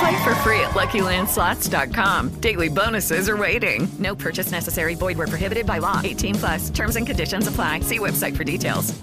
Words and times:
Play 0.00 0.24
for 0.24 0.34
free 0.36 0.60
at 0.60 0.70
LuckyLandSlots.com. 0.70 2.40
Daily 2.40 2.68
bonuses 2.68 3.28
are 3.28 3.36
waiting. 3.36 3.86
No 3.98 4.14
purchase 4.14 4.50
necessary. 4.50 4.94
Void 4.94 5.18
were 5.18 5.26
prohibited 5.26 5.66
by 5.66 5.78
law. 5.78 6.00
18 6.02 6.34
plus. 6.36 6.70
Terms 6.70 6.96
and 6.96 7.06
conditions 7.06 7.46
apply. 7.46 7.80
See 7.80 7.98
website 7.98 8.36
for 8.36 8.44
details. 8.44 8.94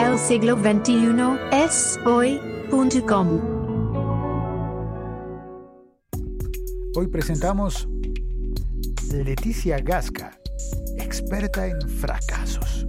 El 0.00 0.16
siglo 0.16 0.56
XXI 0.56 1.38
es 1.50 1.98
hoy.com. 2.04 3.40
Hoy 6.94 7.06
presentamos 7.08 7.88
Leticia 9.12 9.78
Gasca, 9.78 10.38
experta 10.98 11.66
en 11.66 11.80
fracasos. 11.88 12.86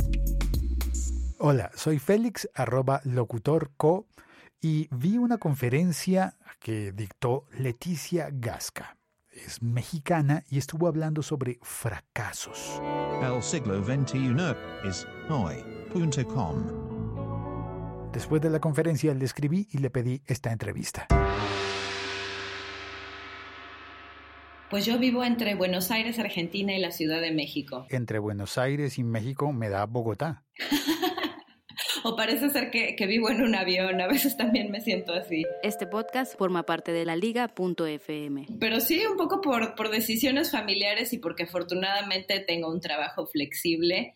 Hola, 1.39 1.71
soy 1.75 1.99
Félix, 1.99 2.47
arroba 2.53 3.01
locutorco, 3.05 4.05
y 4.61 4.87
vi 4.91 5.17
una 5.17 5.37
conferencia 5.37 6.35
que 6.59 6.91
dictó 6.91 7.45
Leticia 7.57 8.29
Gasca. 8.31 8.97
Es 9.31 9.61
mexicana 9.61 10.43
y 10.49 10.57
estuvo 10.57 10.87
hablando 10.87 11.21
sobre 11.23 11.59
fracasos. 11.61 12.81
El 13.21 13.41
siglo 13.41 13.81
XXI 13.83 14.35
es 14.83 15.07
hoy.com. 15.29 16.89
Después 18.11 18.41
de 18.41 18.49
la 18.49 18.59
conferencia 18.59 19.13
le 19.13 19.23
escribí 19.23 19.67
y 19.71 19.77
le 19.77 19.89
pedí 19.89 20.21
esta 20.25 20.51
entrevista. 20.51 21.07
Pues 24.69 24.85
yo 24.85 24.99
vivo 24.99 25.23
entre 25.23 25.55
Buenos 25.55 25.89
Aires, 25.89 26.19
Argentina 26.19 26.75
y 26.75 26.79
la 26.79 26.91
Ciudad 26.91 27.21
de 27.21 27.31
México. 27.31 27.87
Entre 27.89 28.19
Buenos 28.19 28.57
Aires 28.57 28.99
y 28.99 29.03
México 29.03 29.51
me 29.51 29.69
da 29.69 29.85
Bogotá. 29.85 30.43
o 32.03 32.15
parece 32.15 32.49
ser 32.49 32.71
que, 32.71 32.95
que, 32.95 33.07
vivo 33.07 33.29
en 33.29 33.41
un 33.41 33.55
avión, 33.55 33.99
a 34.01 34.07
veces 34.07 34.37
también 34.37 34.71
me 34.71 34.81
siento 34.81 35.13
así. 35.13 35.43
Este 35.63 35.87
podcast 35.87 36.37
forma 36.37 36.63
parte 36.63 36.91
de 36.91 37.05
la 37.05 37.15
liga.fm. 37.15 38.47
Pero 38.59 38.79
sí, 38.79 39.03
un 39.05 39.17
poco 39.17 39.41
por, 39.41 39.75
por 39.75 39.89
decisiones 39.89 40.51
familiares 40.51 41.13
y 41.13 41.17
porque 41.19 41.43
afortunadamente 41.43 42.39
tengo 42.39 42.69
un 42.69 42.81
trabajo 42.81 43.27
flexible, 43.27 44.15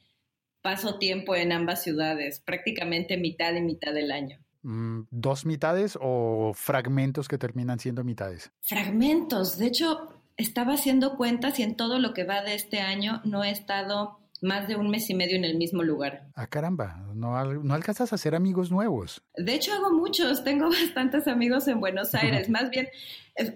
paso 0.62 0.98
tiempo 0.98 1.36
en 1.36 1.52
ambas 1.52 1.84
ciudades, 1.84 2.40
prácticamente 2.40 3.18
mitad 3.18 3.54
y 3.54 3.62
mitad 3.62 3.94
del 3.94 4.12
año. 4.12 4.40
¿Dos 4.64 5.46
mitades 5.46 5.98
o 6.02 6.54
fragmentos 6.56 7.28
que 7.28 7.38
terminan 7.38 7.80
siendo 7.80 8.06
mitades? 8.06 8.50
Fragmentos, 8.62 9.58
de 9.58 9.68
hecho, 9.68 10.08
estaba 10.38 10.74
haciendo 10.76 11.18
cuentas 11.18 11.60
y 11.60 11.64
en 11.64 11.76
todo 11.76 12.00
lo 12.00 12.14
que 12.14 12.24
va 12.24 12.42
de 12.44 12.56
este 12.56 12.80
año 12.80 13.22
no 13.26 13.44
he 13.44 13.52
estado 13.52 14.23
más 14.44 14.68
de 14.68 14.76
un 14.76 14.90
mes 14.90 15.10
y 15.10 15.16
medio 15.16 15.36
en 15.36 15.46
el 15.46 15.58
mismo 15.58 15.84
lugar. 15.84 16.28
Ah, 16.36 16.48
caramba, 16.48 17.04
no, 17.16 17.44
no 17.64 17.74
alcanzas 17.74 18.12
a 18.12 18.16
hacer 18.16 18.36
amigos 18.36 18.70
nuevos. 18.70 19.24
De 19.36 19.56
hecho, 19.56 19.74
hago 19.74 19.92
muchos, 19.92 20.44
tengo 20.44 20.70
bastantes 20.70 21.28
amigos 21.28 21.68
en 21.68 21.80
Buenos 21.80 22.14
Aires. 22.16 22.50
Más 22.50 22.70
bien, 22.70 22.90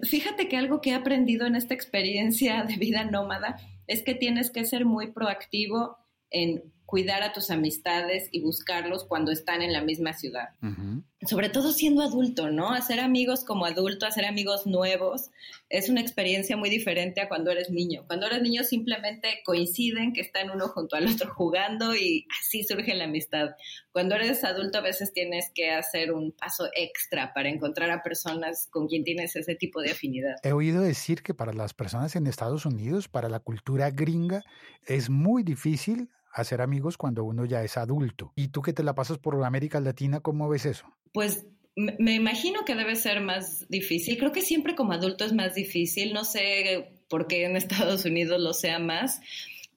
fíjate 0.02 0.48
que 0.48 0.56
algo 0.56 0.80
que 0.80 0.90
he 0.90 0.94
aprendido 0.94 1.46
en 1.46 1.54
esta 1.54 1.74
experiencia 1.74 2.64
de 2.64 2.76
vida 2.76 3.04
nómada 3.04 3.58
es 3.86 4.02
que 4.02 4.14
tienes 4.14 4.50
que 4.50 4.64
ser 4.64 4.84
muy 4.84 5.12
proactivo 5.12 5.98
en 6.30 6.62
cuidar 6.88 7.22
a 7.22 7.34
tus 7.34 7.50
amistades 7.50 8.30
y 8.32 8.40
buscarlos 8.40 9.04
cuando 9.04 9.30
están 9.30 9.60
en 9.60 9.74
la 9.74 9.82
misma 9.82 10.14
ciudad. 10.14 10.54
Uh 10.62 10.68
-huh. 10.68 11.02
Sobre 11.26 11.50
todo 11.50 11.70
siendo 11.72 12.00
adulto, 12.00 12.48
¿no? 12.50 12.72
Hacer 12.72 13.00
amigos 13.00 13.44
como 13.44 13.66
adulto, 13.66 14.06
hacer 14.06 14.24
amigos 14.24 14.66
nuevos, 14.66 15.30
es 15.68 15.90
una 15.90 16.00
experiencia 16.00 16.56
muy 16.56 16.70
diferente 16.70 17.20
a 17.20 17.28
cuando 17.28 17.50
eres 17.50 17.68
niño. 17.68 18.04
Cuando 18.06 18.26
eres 18.26 18.40
niño 18.40 18.64
simplemente 18.64 19.42
coinciden 19.44 20.14
que 20.14 20.22
están 20.22 20.48
uno 20.48 20.68
junto 20.68 20.96
al 20.96 21.06
otro 21.08 21.30
jugando 21.34 21.94
y 21.94 22.26
así 22.40 22.64
surge 22.64 22.94
la 22.94 23.04
amistad. 23.04 23.50
Cuando 23.92 24.14
eres 24.14 24.42
adulto 24.42 24.78
a 24.78 24.80
veces 24.80 25.12
tienes 25.12 25.50
que 25.54 25.70
hacer 25.70 26.10
un 26.12 26.32
paso 26.32 26.70
extra 26.74 27.34
para 27.34 27.50
encontrar 27.50 27.90
a 27.90 28.02
personas 28.02 28.66
con 28.70 28.88
quien 28.88 29.04
tienes 29.04 29.36
ese 29.36 29.56
tipo 29.56 29.82
de 29.82 29.90
afinidad. 29.90 30.36
He 30.42 30.52
oído 30.52 30.80
decir 30.80 31.22
que 31.22 31.34
para 31.34 31.52
las 31.52 31.74
personas 31.74 32.16
en 32.16 32.26
Estados 32.26 32.64
Unidos, 32.64 33.08
para 33.08 33.28
la 33.28 33.40
cultura 33.40 33.90
gringa, 33.90 34.42
es 34.86 35.10
muy 35.10 35.42
difícil 35.42 36.08
hacer 36.32 36.60
amigos 36.60 36.96
cuando 36.96 37.24
uno 37.24 37.44
ya 37.44 37.62
es 37.62 37.76
adulto. 37.76 38.32
¿Y 38.36 38.48
tú 38.48 38.62
que 38.62 38.72
te 38.72 38.82
la 38.82 38.94
pasas 38.94 39.18
por 39.18 39.42
América 39.44 39.80
Latina, 39.80 40.20
cómo 40.20 40.48
ves 40.48 40.66
eso? 40.66 40.86
Pues 41.12 41.46
me 41.76 42.14
imagino 42.14 42.64
que 42.64 42.74
debe 42.74 42.96
ser 42.96 43.20
más 43.20 43.68
difícil. 43.68 44.18
Creo 44.18 44.32
que 44.32 44.42
siempre 44.42 44.74
como 44.74 44.92
adulto 44.92 45.24
es 45.24 45.32
más 45.32 45.54
difícil. 45.54 46.12
No 46.12 46.24
sé 46.24 47.02
por 47.08 47.28
qué 47.28 47.44
en 47.44 47.56
Estados 47.56 48.04
Unidos 48.04 48.40
lo 48.40 48.52
sea 48.52 48.78
más. 48.78 49.20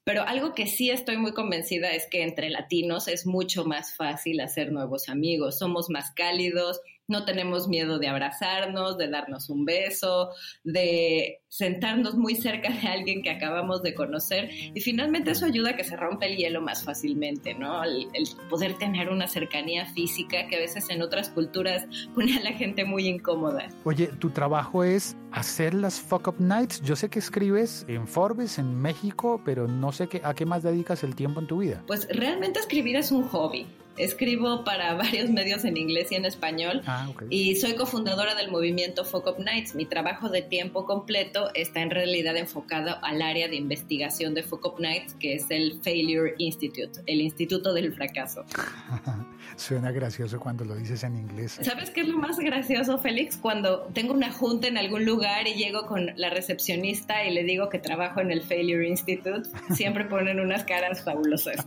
Pero 0.04 0.24
algo 0.24 0.56
que 0.56 0.66
sí 0.66 0.90
estoy 0.90 1.18
muy 1.18 1.34
convencida 1.34 1.92
es 1.92 2.08
que 2.10 2.24
entre 2.24 2.50
latinos 2.50 3.08
es 3.08 3.28
mucho 3.28 3.66
más 3.66 3.96
fácil 3.96 4.40
hacer 4.40 4.72
nuevos 4.72 5.10
amigos. 5.10 5.60
Somos 5.60 5.92
más 5.92 6.12
cálidos, 6.12 6.82
no 7.08 7.26
tenemos 7.26 7.68
miedo 7.68 8.00
de 8.00 8.08
abrazarnos, 8.08 8.98
de 8.98 9.10
darnos 9.10 9.50
un 9.50 9.66
beso, 9.66 10.30
de 10.64 11.42
sentarnos 11.48 12.16
muy 12.16 12.36
cerca 12.36 12.70
de 12.70 12.88
alguien 12.88 13.22
que 13.22 13.30
acabamos 13.30 13.84
de 13.84 13.94
conocer 13.94 14.50
y 14.52 14.80
finalmente 14.80 15.32
eso 15.32 15.46
ayuda 15.46 15.72
a 15.72 15.76
que 15.76 15.84
se 15.84 15.98
rompa 15.98 16.26
el 16.26 16.38
hielo 16.38 16.62
más 16.62 16.84
fácilmente, 16.84 17.54
¿no? 17.54 17.84
El, 17.84 18.08
el, 18.14 18.28
poder 18.50 18.78
tener 18.78 19.10
una 19.10 19.28
cercanía 19.28 19.86
física 19.86 20.48
que 20.48 20.56
a 20.56 20.60
veces 20.60 20.90
en 20.90 21.02
otras 21.02 21.30
culturas 21.30 21.86
pone 22.16 22.38
a 22.38 22.42
la 22.42 22.54
gente 22.54 22.86
muy 22.86 23.08
incómoda. 23.08 23.68
Oye, 23.84 24.08
tu 24.08 24.30
trabajo 24.30 24.84
es 24.84 25.16
hacer 25.32 25.74
las 25.74 26.00
fuck 26.00 26.28
up 26.30 26.36
nights. 26.40 26.82
Yo 26.82 26.96
sé 26.96 27.10
que 27.10 27.20
escribes 27.20 27.86
en 27.88 28.08
Forbes, 28.08 28.58
en 28.58 28.76
México, 28.76 29.42
pero 29.44 29.68
no 29.68 29.92
sé 29.92 30.08
qué, 30.08 30.22
a 30.24 30.34
qué 30.34 30.46
más 30.46 30.64
dedicas 30.64 31.04
el 31.04 31.16
tiempo 31.16 31.40
en 31.40 31.48
tu 31.48 31.60
vida. 31.60 31.84
Pues 31.88 32.08
realmente 32.10 32.60
escribir 32.60 32.96
es 32.96 33.12
un 33.12 33.24
hobby. 33.28 33.68
Escribo 33.97 34.63
para 34.63 34.94
varios 34.96 35.29
medios 35.29 35.66
en 35.66 35.78
inglés 35.78 36.12
y 36.12 36.16
en 36.16 36.25
español 36.25 36.81
ah, 36.85 37.07
okay. 37.09 37.28
y 37.29 37.56
soy 37.56 37.75
cofundadora 37.75 38.35
del 38.35 38.52
movimiento 38.52 39.06
Fuck 39.06 39.28
Up 39.28 39.40
Nights. 39.40 39.75
Mi 39.75 39.85
trabajo 39.85 40.29
de 40.29 40.41
tiempo 40.41 40.85
completo 40.85 41.50
está 41.53 41.81
en 41.81 41.91
realidad 41.91 42.35
enfocado 42.38 42.97
al 43.03 43.22
área 43.22 43.47
de 43.47 43.56
investigación 43.56 44.34
de 44.34 44.44
Fuck 44.44 44.66
Up 44.66 44.79
Nights, 44.79 45.13
que 45.16 45.35
es 45.35 45.46
el 45.50 45.79
Failure 45.81 46.35
Institute, 46.38 47.02
el 47.06 47.22
Instituto 47.22 47.74
del 47.74 47.94
Fracaso. 47.94 48.46
Suena 49.56 49.91
gracioso 49.91 50.40
cuando 50.40 50.66
lo 50.66 50.75
dices 50.75 51.03
en 51.03 51.18
inglés. 51.18 51.59
¿Sabes 51.62 51.90
qué 51.90 52.02
es 52.02 52.08
lo 52.08 52.18
más 52.18 52.40
gracioso, 52.40 52.97
Félix? 52.97 53.38
Cuando 53.38 53.84
tengo 53.94 54.13
una 54.13 54.31
junta 54.31 54.68
en 54.68 54.78
algún 54.78 55.06
lugar 55.06 55.47
y 55.47 55.53
llego 55.56 55.85
con 55.85 56.12
la 56.16 56.29
recepcionista 56.29 57.25
y 57.25 57.34
le 57.34 57.44
digo 57.44 57.69
que 57.69 57.79
trabajo 57.79 58.22
en 58.22 58.31
el 58.31 58.41
Failure 58.41 58.88
Institute, 58.88 59.50
siempre 59.75 60.06
ponen 60.06 60.40
unas 60.40 60.63
caras 60.63 61.03
fabulosas. 61.03 61.58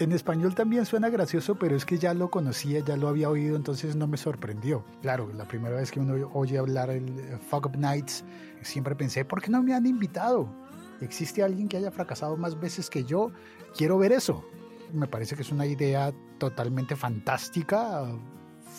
En 0.00 0.12
español 0.12 0.54
también 0.54 0.86
suena 0.86 1.10
gracioso, 1.10 1.56
pero 1.56 1.76
es 1.76 1.84
que 1.84 1.98
ya 1.98 2.14
lo 2.14 2.30
conocía, 2.30 2.80
ya 2.80 2.96
lo 2.96 3.06
había 3.06 3.28
oído, 3.28 3.54
entonces 3.54 3.96
no 3.96 4.06
me 4.06 4.16
sorprendió. 4.16 4.82
Claro, 5.02 5.30
la 5.34 5.44
primera 5.44 5.76
vez 5.76 5.90
que 5.90 6.00
uno 6.00 6.30
oye 6.32 6.56
hablar 6.56 6.88
el 6.88 7.38
Fuck 7.50 7.66
Up 7.66 7.76
Nights, 7.76 8.24
siempre 8.62 8.96
pensé, 8.96 9.26
¿por 9.26 9.42
qué 9.42 9.50
no 9.50 9.62
me 9.62 9.74
han 9.74 9.84
invitado? 9.84 10.48
¿Existe 11.02 11.42
alguien 11.42 11.68
que 11.68 11.76
haya 11.76 11.90
fracasado 11.90 12.38
más 12.38 12.58
veces 12.58 12.88
que 12.88 13.04
yo? 13.04 13.30
Quiero 13.76 13.98
ver 13.98 14.12
eso. 14.12 14.42
Me 14.90 15.06
parece 15.06 15.36
que 15.36 15.42
es 15.42 15.52
una 15.52 15.66
idea 15.66 16.14
totalmente 16.38 16.96
fantástica, 16.96 18.06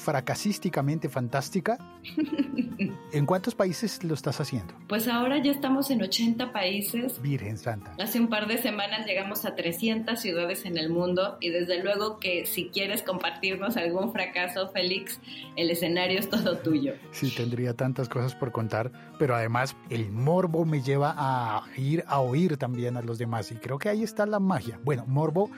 fracasísticamente 0.01 1.09
fantástica. 1.09 1.77
¿En 3.13 3.25
cuántos 3.25 3.53
países 3.56 4.03
lo 4.03 4.13
estás 4.13 4.42
haciendo? 4.42 4.74
Pues 4.88 5.07
ahora 5.07 5.38
ya 5.42 5.51
estamos 5.51 5.92
en 5.92 6.01
80 6.01 6.51
países. 6.51 7.21
Virgen 7.21 7.57
Santa. 7.57 7.95
Hace 8.01 8.19
un 8.19 8.27
par 8.27 8.48
de 8.48 8.57
semanas 8.57 9.06
llegamos 9.06 9.45
a 9.45 9.56
300 9.56 10.19
ciudades 10.19 10.65
en 10.65 10.77
el 10.77 10.89
mundo 10.89 11.38
y 11.39 11.50
desde 11.50 11.83
luego 11.83 12.19
que 12.19 12.45
si 12.45 12.69
quieres 12.69 13.03
compartirnos 13.03 13.77
algún 13.77 14.12
fracaso, 14.12 14.69
Félix, 14.71 15.19
el 15.56 15.69
escenario 15.69 16.19
es 16.19 16.30
todo 16.30 16.57
tuyo. 16.57 16.94
Sí, 17.12 17.31
tendría 17.36 17.75
tantas 17.75 18.09
cosas 18.09 18.33
por 18.36 18.51
contar, 18.51 18.92
pero 19.19 19.36
además 19.36 19.75
el 19.89 20.12
morbo 20.12 20.65
me 20.65 20.81
lleva 20.81 21.13
a 21.15 21.63
ir 21.77 22.03
a 22.07 22.19
oír 22.19 22.57
también 22.57 22.98
a 22.98 23.01
los 23.01 23.18
demás 23.18 23.51
y 23.51 23.56
creo 23.56 23.77
que 23.77 23.89
ahí 23.89 24.03
está 24.03 24.25
la 24.25 24.39
magia. 24.39 24.80
Bueno, 24.83 25.06
morbo 25.06 25.51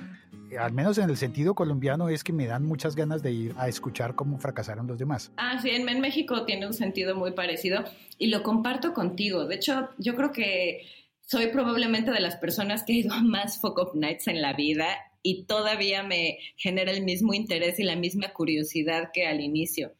al 0.57 0.73
menos 0.73 0.97
en 0.97 1.09
el 1.09 1.17
sentido 1.17 1.55
colombiano, 1.55 2.09
es 2.09 2.23
que 2.23 2.33
me 2.33 2.45
dan 2.45 2.65
muchas 2.65 2.95
ganas 2.95 3.23
de 3.23 3.31
ir 3.31 3.55
a 3.57 3.67
escuchar 3.67 4.15
cómo 4.15 4.37
fracasaron 4.37 4.87
los 4.87 4.97
demás. 4.97 5.31
Ah, 5.37 5.59
sí, 5.61 5.69
en, 5.69 5.85
México 5.99 6.45
tiene 6.45 6.67
un 6.67 6.73
sentido 6.73 7.15
muy 7.15 7.31
parecido 7.31 7.83
y 8.17 8.27
lo 8.27 8.43
comparto 8.43 8.93
contigo. 8.93 9.45
De 9.45 9.55
hecho, 9.55 9.89
yo 9.97 10.15
creo 10.15 10.31
que 10.31 10.87
soy 11.21 11.47
probablemente 11.47 12.11
de 12.11 12.19
las 12.19 12.35
personas 12.35 12.83
que 12.83 12.93
he 12.93 12.95
ido 12.97 13.13
a 13.13 13.21
más 13.21 13.59
Folk 13.59 13.95
Nights 13.95 14.27
en 14.27 14.41
la 14.41 14.53
vida 14.53 14.87
y 15.21 15.45
todavía 15.45 16.03
me 16.03 16.37
genera 16.57 16.91
el 16.91 17.03
mismo 17.03 17.33
interés 17.33 17.79
y 17.79 17.83
la 17.83 17.95
misma 17.95 18.33
curiosidad 18.33 19.09
que 19.13 19.25
al 19.25 19.39
inicio. 19.41 19.93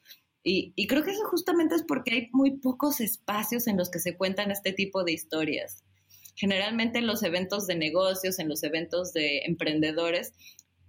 Y, 0.44 0.88
creo 0.88 1.04
que 1.04 1.12
eso 1.12 1.24
justamente 1.26 1.76
es 1.76 1.84
porque 1.84 2.12
hay 2.14 2.30
muy 2.34 2.58
pocos 2.58 3.00
espacios 3.00 3.68
en 3.68 3.78
los 3.78 3.90
que 3.90 4.00
se 4.00 4.18
cuentan 4.18 4.52
este 4.52 4.74
tipo 4.74 5.06
de 5.06 5.14
historias. 5.14 5.86
Generalmente 6.36 7.00
en 7.00 7.08
los 7.08 7.24
eventos 7.24 7.68
de 7.68 7.76
negocios, 7.76 8.40
en 8.40 8.50
los 8.50 8.64
eventos 8.64 9.14
de 9.14 9.40
emprendedores, 9.46 10.34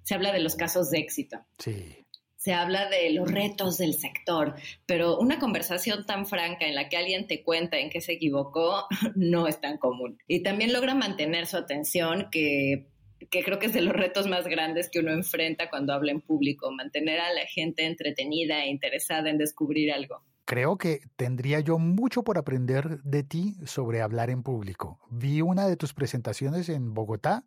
se 0.02 0.14
habla 0.14 0.32
de 0.32 0.40
los 0.40 0.56
casos 0.56 0.90
de 0.90 0.98
éxito. 0.98 1.38
Sí. 1.58 2.04
Se 2.36 2.52
habla 2.52 2.90
de 2.90 3.10
los 3.10 3.30
retos 3.30 3.78
del 3.78 3.94
sector, 3.94 4.54
pero 4.84 5.18
una 5.18 5.38
conversación 5.38 6.04
tan 6.04 6.26
franca 6.26 6.66
en 6.66 6.74
la 6.74 6.90
que 6.90 6.98
alguien 6.98 7.26
te 7.26 7.42
cuenta 7.42 7.78
en 7.78 7.88
qué 7.88 8.02
se 8.02 8.12
equivocó 8.12 8.86
no 9.14 9.46
es 9.46 9.60
tan 9.60 9.78
común. 9.78 10.18
Y 10.28 10.42
también 10.42 10.72
logra 10.72 10.94
mantener 10.94 11.46
su 11.46 11.56
atención, 11.56 12.28
que 12.30 12.86
que 13.30 13.42
creo 13.42 13.58
que 13.58 13.66
es 13.66 13.72
de 13.72 13.80
los 13.80 13.94
retos 13.94 14.26
más 14.26 14.46
grandes 14.46 14.90
que 14.90 14.98
uno 14.98 15.12
enfrenta 15.12 15.70
cuando 15.70 15.92
habla 15.92 16.12
en 16.12 16.20
público, 16.20 16.70
mantener 16.72 17.20
a 17.20 17.32
la 17.32 17.46
gente 17.46 17.84
entretenida 17.84 18.64
e 18.64 18.68
interesada 18.68 19.30
en 19.30 19.38
descubrir 19.38 19.92
algo. 19.92 20.22
Creo 20.44 20.76
que 20.76 21.00
tendría 21.16 21.60
yo 21.60 21.78
mucho 21.78 22.22
por 22.22 22.36
aprender 22.36 23.02
de 23.02 23.22
ti 23.22 23.56
sobre 23.64 24.02
hablar 24.02 24.28
en 24.28 24.42
público. 24.42 25.00
Vi 25.10 25.40
una 25.40 25.66
de 25.66 25.76
tus 25.76 25.94
presentaciones 25.94 26.68
en 26.68 26.92
Bogotá 26.92 27.44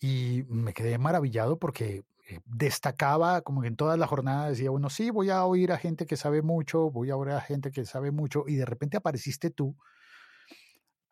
y 0.00 0.44
me 0.48 0.74
quedé 0.74 0.98
maravillado 0.98 1.58
porque 1.58 2.04
eh, 2.28 2.40
destacaba 2.44 3.40
como 3.40 3.62
que 3.62 3.68
en 3.68 3.76
toda 3.76 3.96
la 3.96 4.06
jornada 4.06 4.50
decía 4.50 4.70
uno, 4.70 4.90
sí, 4.90 5.10
voy 5.10 5.30
a 5.30 5.44
oír 5.46 5.72
a 5.72 5.78
gente 5.78 6.04
que 6.04 6.16
sabe 6.16 6.42
mucho, 6.42 6.90
voy 6.90 7.10
a 7.10 7.16
oír 7.16 7.32
a 7.32 7.40
gente 7.40 7.70
que 7.70 7.86
sabe 7.86 8.10
mucho 8.10 8.44
y 8.46 8.56
de 8.56 8.66
repente 8.66 8.98
apareciste 8.98 9.50
tú 9.50 9.76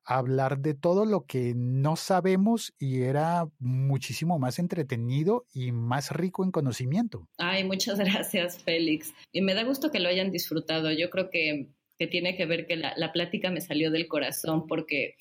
hablar 0.04 0.58
de 0.58 0.75
todo 0.75 1.04
lo 1.04 1.26
que 1.26 1.54
no 1.54 1.96
sabemos 1.96 2.75
y 2.78 3.02
era 3.02 3.49
muchísimo 3.58 4.38
más 4.38 4.58
entretenido 4.58 5.46
y 5.52 5.72
más 5.72 6.10
rico 6.10 6.44
en 6.44 6.50
conocimiento. 6.50 7.28
Ay, 7.38 7.64
muchas 7.64 7.99
gracias, 7.99 8.62
Félix. 8.62 9.14
Y 9.32 9.43
me 9.43 9.54
da 9.54 9.64
gusto 9.64 9.90
que 9.90 10.00
lo 10.00 10.08
hayan 10.08 10.31
disfrutado. 10.31 10.90
Yo 10.93 11.10
creo 11.10 11.31
que, 11.31 11.69
que 11.99 12.06
tiene 12.06 12.37
que 12.37 12.46
ver 12.46 12.66
que 12.66 12.76
la, 12.76 12.94
la 12.96 13.12
plática 13.12 13.50
me 13.50 13.60
salió 13.60 13.90
del 13.90 14.08
corazón 14.08 14.66
porque 14.66 15.16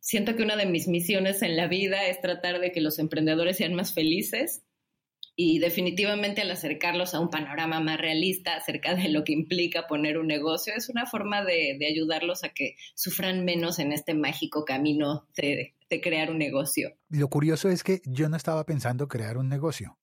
siento 0.00 0.36
que 0.36 0.42
una 0.42 0.56
de 0.56 0.66
mis 0.66 0.88
misiones 0.88 1.42
en 1.42 1.56
la 1.56 1.66
vida 1.66 2.06
es 2.06 2.20
tratar 2.20 2.60
de 2.60 2.72
que 2.72 2.80
los 2.80 2.98
emprendedores 2.98 3.56
sean 3.56 3.74
más 3.74 3.92
felices 3.92 4.62
y 5.40 5.60
definitivamente 5.60 6.42
al 6.42 6.50
acercarlos 6.50 7.14
a 7.14 7.20
un 7.20 7.30
panorama 7.30 7.78
más 7.78 7.96
realista 7.96 8.56
acerca 8.56 8.96
de 8.96 9.08
lo 9.08 9.22
que 9.22 9.32
implica 9.32 9.86
poner 9.86 10.18
un 10.18 10.26
negocio, 10.26 10.72
es 10.76 10.88
una 10.88 11.06
forma 11.06 11.44
de, 11.44 11.78
ayudarlos 11.88 12.42
a 12.42 12.48
que 12.48 12.74
sufran 12.96 13.44
menos 13.44 13.78
en 13.78 13.92
este 13.92 14.14
mágico 14.14 14.64
camino 14.64 15.28
de, 15.36 15.76
crear 16.02 16.32
un 16.32 16.38
negocio. 16.38 16.90
Lo 17.08 17.28
curioso 17.28 17.68
es 17.68 17.84
que 17.84 18.02
yo 18.04 18.28
no 18.28 18.36
estaba 18.36 18.66
pensando 18.66 19.06
crear 19.06 19.38
un 19.38 19.48
negocio. 19.48 19.96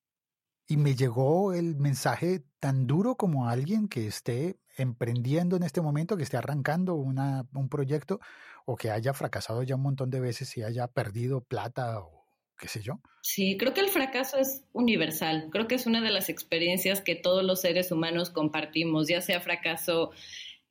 Y 0.68 0.78
me 0.78 0.96
llegó 0.96 1.52
el 1.52 1.76
mensaje 1.76 2.46
tan 2.62 2.88
duro 2.88 3.18
como 3.18 3.50
alguien 3.50 3.90
que 3.90 4.08
esté 4.08 4.56
emprendiendo 4.78 5.58
en 5.58 5.64
este 5.64 5.82
momento, 5.82 6.16
que 6.16 6.24
esté 6.24 6.38
arrancando 6.38 6.96
una, 6.96 7.46
un 7.54 7.68
proyecto 7.68 8.22
o 8.66 8.78
que 8.78 8.90
haya 8.90 9.14
fracasado 9.14 9.64
ya 9.64 9.76
un 9.76 9.82
montón 9.82 10.10
de 10.12 10.22
veces 10.22 10.56
y 10.56 10.64
haya 10.64 10.88
perdido 10.88 11.42
plata 11.42 12.00
o 12.00 12.25
qué 12.58 12.68
sé 12.68 12.82
yo. 12.82 13.00
Sí, 13.22 13.58
creo 13.58 13.74
que 13.74 13.82
el 13.82 13.90
fracaso 13.90 14.38
es 14.38 14.64
universal. 14.74 15.50
Creo 15.52 15.68
que 15.68 15.76
es 15.76 15.88
una 15.88 16.02
de 16.02 16.12
las 16.12 16.30
experiencias 16.30 17.02
que 17.02 17.16
todos 17.16 17.44
los 17.44 17.62
seres 17.62 17.92
humanos 17.92 18.30
compartimos, 18.30 19.08
ya 19.08 19.22
sea 19.22 19.42
fracaso 19.42 20.12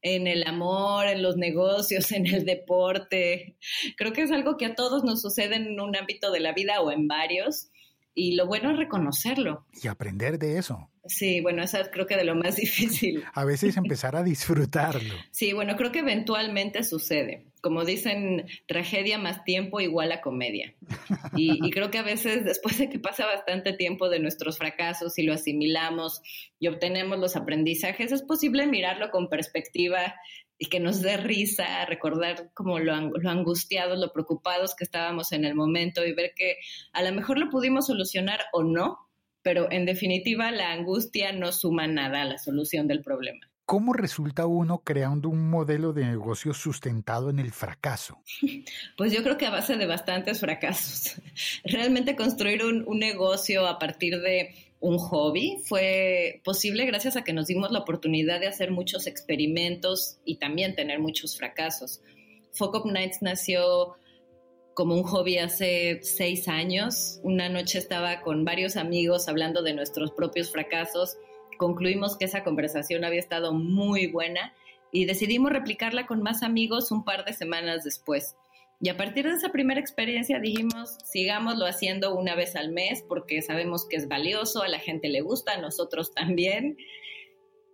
en 0.03 0.27
el 0.27 0.47
amor, 0.47 1.07
en 1.07 1.23
los 1.23 1.37
negocios, 1.37 2.13
en 2.13 2.27
el 2.27 2.45
deporte. 2.45 3.57
Creo 3.97 4.13
que 4.13 4.23
es 4.23 4.31
algo 4.31 4.57
que 4.57 4.67
a 4.67 4.75
todos 4.75 5.03
nos 5.03 5.23
sucede 5.23 5.57
en 5.57 5.81
un 5.81 5.97
ámbito 5.97 6.31
de 6.31 6.41
la 6.41 6.53
vida 6.53 6.81
o 6.81 6.93
en 6.93 7.09
varios. 7.09 7.71
Y 8.15 8.37
lo 8.37 8.47
bueno 8.47 8.71
es 8.71 8.77
reconocerlo. 8.77 9.67
Y 9.83 9.89
aprender 9.89 10.39
de 10.39 10.59
eso. 10.59 10.89
Sí, 11.07 11.41
bueno, 11.41 11.63
eso 11.63 11.79
es 11.79 11.89
creo 11.91 12.07
que 12.07 12.17
de 12.17 12.25
lo 12.25 12.35
más 12.35 12.57
difícil. 12.57 13.23
A 13.35 13.45
veces 13.45 13.77
empezar 13.77 14.17
a 14.17 14.23
disfrutarlo. 14.23 15.15
Sí, 15.31 15.53
bueno, 15.53 15.77
creo 15.77 15.91
que 15.91 15.99
eventualmente 15.99 16.85
sucede. 16.85 17.47
Como 17.61 17.85
dicen, 17.85 18.47
tragedia 18.67 19.19
más 19.19 19.43
tiempo 19.45 19.81
igual 19.81 20.13
a 20.13 20.21
comedia. 20.21 20.75
Y, 21.35 21.67
y, 21.67 21.71
creo 21.71 21.91
que 21.91 21.99
a 21.99 22.03
veces, 22.03 22.45
después 22.45 22.79
de 22.79 22.89
que 22.89 22.99
pasa 22.99 23.27
bastante 23.27 23.73
tiempo 23.73 24.09
de 24.09 24.21
nuestros 24.21 24.59
fracasos 24.59 25.19
y 25.19 25.23
lo 25.23 25.33
asimilamos 25.33 26.21
y 26.59 26.69
obtenemos 26.69 27.19
los 27.19 27.37
aprendizajes, 27.37 28.13
es 28.13 28.23
posible 28.23 28.67
mirarlo 28.67 29.11
con 29.11 29.29
perspectiva 29.29 30.15
y 30.59 30.67
que 30.67 30.81
nos 30.81 31.03
dé 31.03 31.17
risa, 31.17 31.85
recordar 31.87 32.51
como 32.55 32.79
lo, 32.79 32.95
lo 32.97 33.31
angustiados, 33.31 33.99
lo 33.99 34.13
preocupados 34.13 34.75
que 34.75 34.85
estábamos 34.85 35.33
en 35.33 35.45
el 35.45 35.55
momento 35.55 36.05
y 36.05 36.15
ver 36.15 36.33
que 36.37 36.57
a 36.93 37.03
lo 37.03 37.13
mejor 37.13 37.39
lo 37.39 37.51
pudimos 37.51 37.87
solucionar 37.87 38.41
o 38.53 38.63
no, 38.63 39.04
pero 39.45 39.71
en 39.71 39.85
definitiva 39.85 40.51
la 40.51 40.73
angustia 40.73 41.31
no 41.31 41.53
suma 41.53 41.87
nada 41.87 42.23
a 42.23 42.25
la 42.25 42.39
solución 42.39 42.89
del 42.89 43.03
problema. 43.03 43.49
¿Cómo 43.67 43.93
resulta 43.93 44.47
uno 44.47 44.79
creando 44.79 45.29
un 45.29 45.49
modelo 45.49 45.93
de 45.93 46.05
negocio 46.05 46.53
sustentado 46.53 47.31
en 47.31 47.39
el 47.39 47.53
fracaso? 47.53 48.19
Pues 48.97 49.13
yo 49.13 49.23
creo 49.23 49.37
que 49.39 49.47
a 49.47 49.51
base 49.51 49.77
de 49.77 49.87
bastantes 49.87 50.41
fracasos. 50.41 51.21
Realmente 51.65 52.17
construir 52.17 52.65
un, 52.65 52.85
un 52.87 52.99
negocio 52.99 53.67
a 53.67 53.79
partir 53.79 54.21
de 54.21 54.55
un 54.81 54.99
hobby. 54.99 55.59
Fue 55.67 56.41
posible 56.45 56.85
gracias 56.85 57.17
a 57.17 57.25
que 57.25 57.33
nos 57.33 57.47
dimos 57.47 57.71
la 57.71 57.81
oportunidad 57.81 58.41
de 58.41 58.49
hacer 58.49 58.71
muchos 58.71 59.07
experimentos 59.07 60.19
y 60.25 60.37
también 60.37 60.75
tener 60.75 61.01
muchos 61.01 61.37
fracasos. 61.37 62.01
Folk 62.53 62.85
Nights 62.87 63.19
nació 63.21 63.97
como 64.75 64.95
un 64.95 65.05
hobby 65.05 65.39
hace 65.39 66.01
seis 66.03 66.49
años. 66.49 67.21
Una 67.23 67.49
noche 67.49 67.79
estaba 67.79 68.21
con 68.21 68.45
varios 68.45 68.77
amigos 68.77 69.29
hablando 69.29 69.63
de 69.63 69.75
nuestros 69.75 70.11
propios 70.13 70.51
fracasos. 70.51 71.17
Concluimos 71.59 72.17
que 72.17 72.25
esa 72.27 72.45
conversación 72.45 73.05
había 73.05 73.21
estado 73.21 73.53
muy 73.53 74.09
buena 74.09 74.53
y 74.93 75.07
decidimos 75.07 75.53
replicarla 75.53 76.07
con 76.07 76.23
más 76.23 76.43
amigos 76.43 76.91
un 76.91 77.05
par 77.05 77.25
de 77.25 77.33
semanas 77.33 77.85
después. 77.85 78.37
Y 78.81 78.89
a 78.89 78.97
partir 78.97 79.25
de 79.25 79.35
esa 79.35 79.51
primera 79.51 79.81
experiencia 79.81 80.41
dijimos, 80.41 80.99
sigámoslo 81.05 81.67
haciendo 81.67 82.15
una 82.15 82.35
vez 82.35 82.57
al 82.57 82.71
mes 82.73 83.05
porque 83.09 83.41
sabemos 83.41 83.87
que 83.89 83.97
es 83.97 84.09
valioso, 84.09 84.63
a 84.63 84.69
la 84.69 84.79
gente 84.79 85.09
le 85.09 85.21
gusta, 85.21 85.55
a 85.55 85.61
nosotros 85.61 86.13
también. 86.13 86.77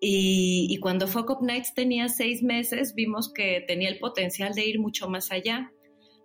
Y, 0.03 0.79
cuando 0.81 1.07
Folk 1.07 1.29
Up 1.29 1.43
Nights 1.43 1.75
tenía 1.75 2.09
seis 2.09 2.43
meses, 2.43 2.95
vimos 2.95 3.31
que 3.31 3.63
tenía 3.67 3.91
el 3.91 3.99
potencial 3.99 4.55
de 4.55 4.65
ir 4.65 4.79
mucho 4.79 5.11
más 5.11 5.31
allá. 5.31 5.73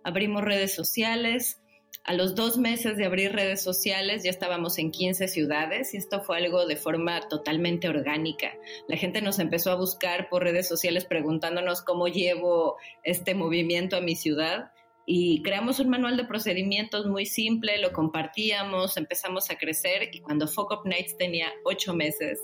Abrimos 0.06 0.44
redes 0.44 0.72
sociales. 0.72 1.60
A 2.04 2.14
los 2.14 2.36
dos 2.36 2.58
meses 2.58 2.96
de 2.96 3.06
abrir 3.06 3.32
redes 3.32 3.60
sociales 3.60 4.22
ya 4.22 4.30
estábamos 4.30 4.78
en 4.78 4.92
15 4.92 5.26
ciudades 5.26 5.94
y 5.94 5.96
esto 5.96 6.20
fue 6.20 6.36
algo 6.36 6.64
de 6.64 6.76
forma 6.76 7.22
totalmente 7.28 7.88
orgánica. 7.88 8.54
La 8.86 8.96
gente 8.96 9.20
nos 9.20 9.40
empezó 9.40 9.72
a 9.72 9.74
buscar 9.74 10.28
por 10.28 10.44
redes 10.44 10.68
sociales 10.68 11.06
preguntándonos 11.06 11.82
cómo 11.82 12.06
llevo 12.06 12.76
este 13.02 13.34
movimiento 13.34 13.96
a 13.96 14.00
mi 14.00 14.14
ciudad 14.14 14.70
y 15.06 15.42
creamos 15.42 15.80
un 15.80 15.88
manual 15.88 16.16
de 16.16 16.24
procedimientos 16.24 17.06
muy 17.06 17.26
simple, 17.26 17.76
lo 17.78 17.92
compartíamos, 17.92 18.96
empezamos 18.96 19.50
a 19.50 19.58
crecer 19.58 20.08
y 20.12 20.20
cuando 20.20 20.46
Folk 20.46 20.70
Up 20.70 20.88
Nights 20.88 21.16
tenía 21.16 21.52
ocho 21.64 21.94
meses, 21.94 22.40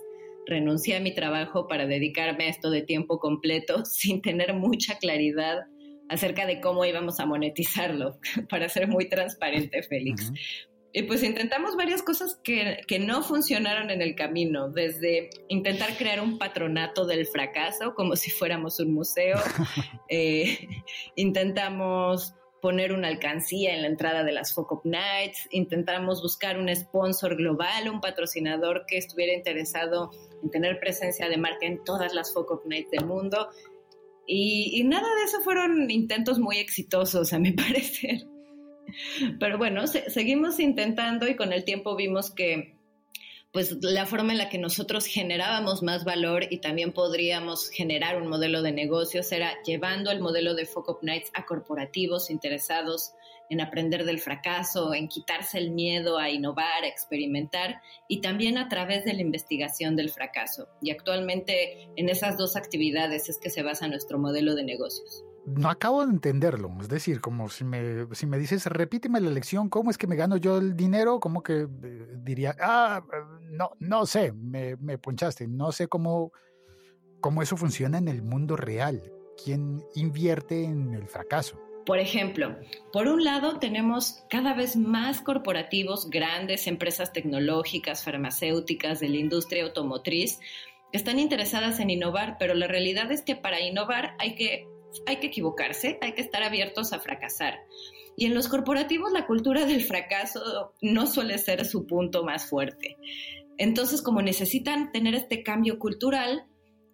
renuncié 0.47 0.97
a 0.97 1.00
mi 1.00 1.14
trabajo 1.14 1.69
para 1.69 1.87
dedicarme 1.87 2.47
a 2.47 2.49
esto 2.49 2.71
de 2.71 2.83
tiempo 2.83 3.21
completo 3.21 3.85
sin 3.85 4.21
tener 4.21 4.52
mucha 4.52 4.99
claridad 4.99 5.61
acerca 6.12 6.47
de 6.47 6.61
cómo 6.61 6.85
íbamos 6.85 7.21
a 7.21 7.26
monetizarlo, 7.26 8.19
para 8.49 8.69
ser 8.69 8.88
muy 8.88 9.09
transparente, 9.09 9.83
Félix. 9.83 10.31
Y 10.95 11.04
pues 11.04 11.23
intentamos 11.23 11.75
varias 11.75 12.02
cosas 12.02 12.38
que, 12.45 12.83
que, 12.87 12.99
no 12.99 13.23
funcionaron 13.23 13.90
en 13.90 14.02
el 14.02 14.14
camino, 14.14 14.69
desde 14.69 15.31
intentar 15.49 15.97
crear 15.97 16.21
un 16.21 16.37
patronato 16.37 17.07
del 17.07 17.26
fracaso, 17.26 17.95
como 17.95 18.14
si 18.14 18.31
fuéramos 18.31 18.78
un 18.78 18.92
museo, 18.92 19.38
eh, 20.11 20.69
intentamos 21.16 22.35
poner 22.62 22.92
una 22.92 23.09
alcancía 23.09 23.75
en 23.75 23.83
la 23.83 23.88
entrada 23.88 24.23
de 24.23 24.33
las 24.33 24.54
Focop 24.54 24.85
Nights, 24.85 25.49
intentamos 25.50 26.23
buscar 26.23 26.59
un 26.59 26.75
sponsor 26.75 27.37
global, 27.37 27.88
un 27.90 28.00
patrocinador 28.00 28.85
que 28.87 28.99
estuviera 28.99 29.33
interesado 29.33 30.11
en 30.42 30.50
tener 30.50 30.78
presencia 30.78 31.28
de 31.28 31.38
marca 31.38 31.66
en 31.66 31.83
todas 31.83 32.14
las 32.14 32.33
Focop 32.33 32.64
Nights 32.66 32.92
del 32.92 33.04
mundo. 33.04 33.49
Y, 34.26 34.83
nada 34.85 35.07
de 35.17 35.25
eso 35.25 35.41
fueron 35.41 35.91
intentos 35.91 36.38
muy 36.38 36.59
exitosos, 36.59 37.33
a 37.33 37.38
mi 37.38 37.52
parecer. 37.52 38.26
Pero 39.41 39.59
bueno, 39.59 39.87
se, 39.87 40.11
seguimos 40.11 40.61
intentando 40.61 41.29
y 41.29 41.37
con 41.37 41.52
el 41.52 41.64
tiempo 41.64 41.97
vimos 41.97 42.31
que 42.31 42.76
pues 43.52 43.76
la 43.83 44.07
forma 44.07 44.33
en 44.33 44.38
la 44.38 44.49
que 44.49 44.57
nosotros 44.57 45.05
generábamos 45.05 45.83
más 45.83 46.05
valor 46.05 46.47
y 46.50 46.59
también 46.59 46.93
podríamos 46.93 47.69
generar 47.69 48.21
un 48.21 48.29
modelo 48.29 48.62
de 48.62 48.73
negocios 48.73 49.31
era 49.31 49.52
llevando 49.62 50.11
el 50.11 50.21
modelo 50.21 50.55
de 50.55 50.64
Focus 50.64 51.02
Nights 51.02 51.31
a 51.35 51.45
corporativos 51.45 52.31
interesados 52.31 53.12
en 53.53 53.61
aprender 53.61 54.05
del 54.05 54.19
fracaso, 54.19 54.95
en 54.95 55.09
quitarse 55.09 55.59
el 55.59 55.73
miedo 55.73 56.19
a 56.19 56.31
innovar, 56.31 56.85
a 56.85 56.89
experimentar 56.89 57.83
y 58.09 58.23
también 58.23 58.57
a 58.57 58.69
través 58.69 59.05
de 59.05 59.13
la 59.13 59.21
investigación 59.21 59.95
del 59.95 60.09
fracaso. 60.09 60.69
Y 60.81 60.91
actualmente 60.91 61.91
en 61.97 62.09
esas 62.09 62.39
dos 62.39 62.57
actividades 62.57 63.29
es 63.29 63.39
que 63.39 63.51
se 63.51 63.63
basa 63.63 63.89
nuestro 63.89 64.19
modelo 64.19 64.55
de 64.55 64.65
negocios 64.65 65.23
no 65.45 65.69
acabo 65.69 66.07
de 66.07 66.13
entenderlo. 66.13 66.71
Es 66.81 66.89
decir, 66.89 67.21
como 67.21 67.49
si 67.49 67.65
me, 67.65 68.07
si 68.13 68.27
me 68.27 68.39
dices, 68.39 68.65
repíteme 68.67 69.21
la 69.21 69.31
lección, 69.31 69.69
¿cómo 69.69 69.91
es 69.91 69.99
que 69.99 70.07
me 70.07 70.15
gano 70.15 70.37
yo 70.37 70.59
el 70.59 70.77
dinero? 70.77 71.19
Como 71.19 71.43
que 71.43 71.63
eh, 71.63 72.07
diría, 72.19 72.55
ah, 72.61 73.05
no, 73.51 73.73
no 73.81 74.07
sé, 74.07 74.33
me, 74.33 74.77
me 74.77 74.99
ponchaste, 74.99 75.49
no 75.49 75.73
sé 75.73 75.89
cómo, 75.89 76.31
cómo 77.21 77.43
eso 77.43 77.57
funciona 77.57 77.99
en 77.99 78.07
el 78.07 78.23
mundo 78.23 78.57
real. 78.57 79.03
¿Quién 79.43 79.85
invierte 79.97 80.63
en 80.63 80.95
el 80.95 81.09
fracaso? 81.09 81.59
Por 81.85 81.99
ejemplo, 81.99 82.57
por 82.93 83.09
un 83.09 83.25
lado 83.25 83.59
tenemos 83.59 84.23
cada 84.31 84.55
vez 84.55 84.77
más 84.77 85.21
corporativos, 85.21 86.11
grandes 86.11 86.67
empresas 86.67 87.12
tecnológicas, 87.12 88.05
farmacéuticas, 88.05 89.01
de 89.01 89.09
la 89.09 89.17
industria 89.17 89.65
automotriz, 89.65 90.39
que 90.93 90.99
están 90.99 91.19
interesadas 91.19 91.81
en 91.81 91.91
innovar, 91.91 92.37
pero 92.39 92.55
la 92.55 92.69
realidad 92.69 93.11
es 93.11 93.23
que 93.23 93.35
para 93.35 93.61
innovar 93.61 94.15
hay 94.19 94.35
que 94.35 94.69
hay 95.07 95.17
que 95.17 95.29
equivocarse, 95.29 95.99
hay 96.03 96.12
que 96.12 96.21
estar 96.21 96.43
abiertos 96.43 96.93
a 96.93 97.01
fracasar. 97.01 97.61
Y 98.15 98.27
en 98.27 98.35
los 98.35 98.49
corporativos 98.49 99.11
la 99.12 99.27
cultura 99.27 99.65
del 99.65 99.83
fracaso 99.83 100.75
no 100.83 101.07
suele 101.07 101.39
ser 101.39 101.65
su 101.65 101.87
punto 101.87 102.25
más 102.25 102.47
fuerte. 102.49 102.99
Entonces, 103.59 104.03
como 104.03 104.23
necesitan 104.23 104.93
tener 104.93 105.15
este 105.15 105.43
cambio 105.43 105.79
cultural, 105.79 106.45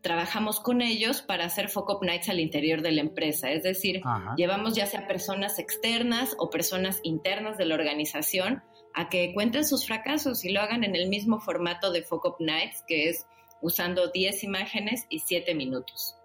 trabajamos 0.02 0.60
con 0.60 0.82
ellos 0.82 1.22
para 1.22 1.44
hacer 1.44 1.68
Focus 1.68 1.98
Nights 2.02 2.28
al 2.28 2.40
interior 2.40 2.82
de 2.82 2.92
la 2.92 3.00
empresa. 3.00 3.50
Es 3.50 3.62
decir, 3.62 4.00
llevamos 4.36 4.74
ya 4.74 4.86
sea 4.86 5.06
personas 5.06 5.58
externas 5.58 6.34
o 6.38 6.50
personas 6.50 7.00
internas 7.02 7.56
de 7.58 7.66
la 7.66 7.74
organización 7.74 8.62
a 8.94 9.08
que 9.08 9.32
cuenten 9.34 9.64
sus 9.64 9.86
fracasos 9.86 10.44
y 10.44 10.52
lo 10.52 10.60
hagan 10.60 10.84
en 10.84 10.96
el 10.96 11.08
mismo 11.08 11.40
formato 11.40 11.92
de 11.92 12.02
Focus 12.02 12.36
Nights, 12.40 12.84
que 12.86 13.08
es 13.08 13.26
usando 13.60 14.08
10 14.08 14.44
imágenes 14.44 15.06
y 15.08 15.20
7 15.20 15.54
minutos. 15.54 16.16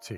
Sí. 0.00 0.16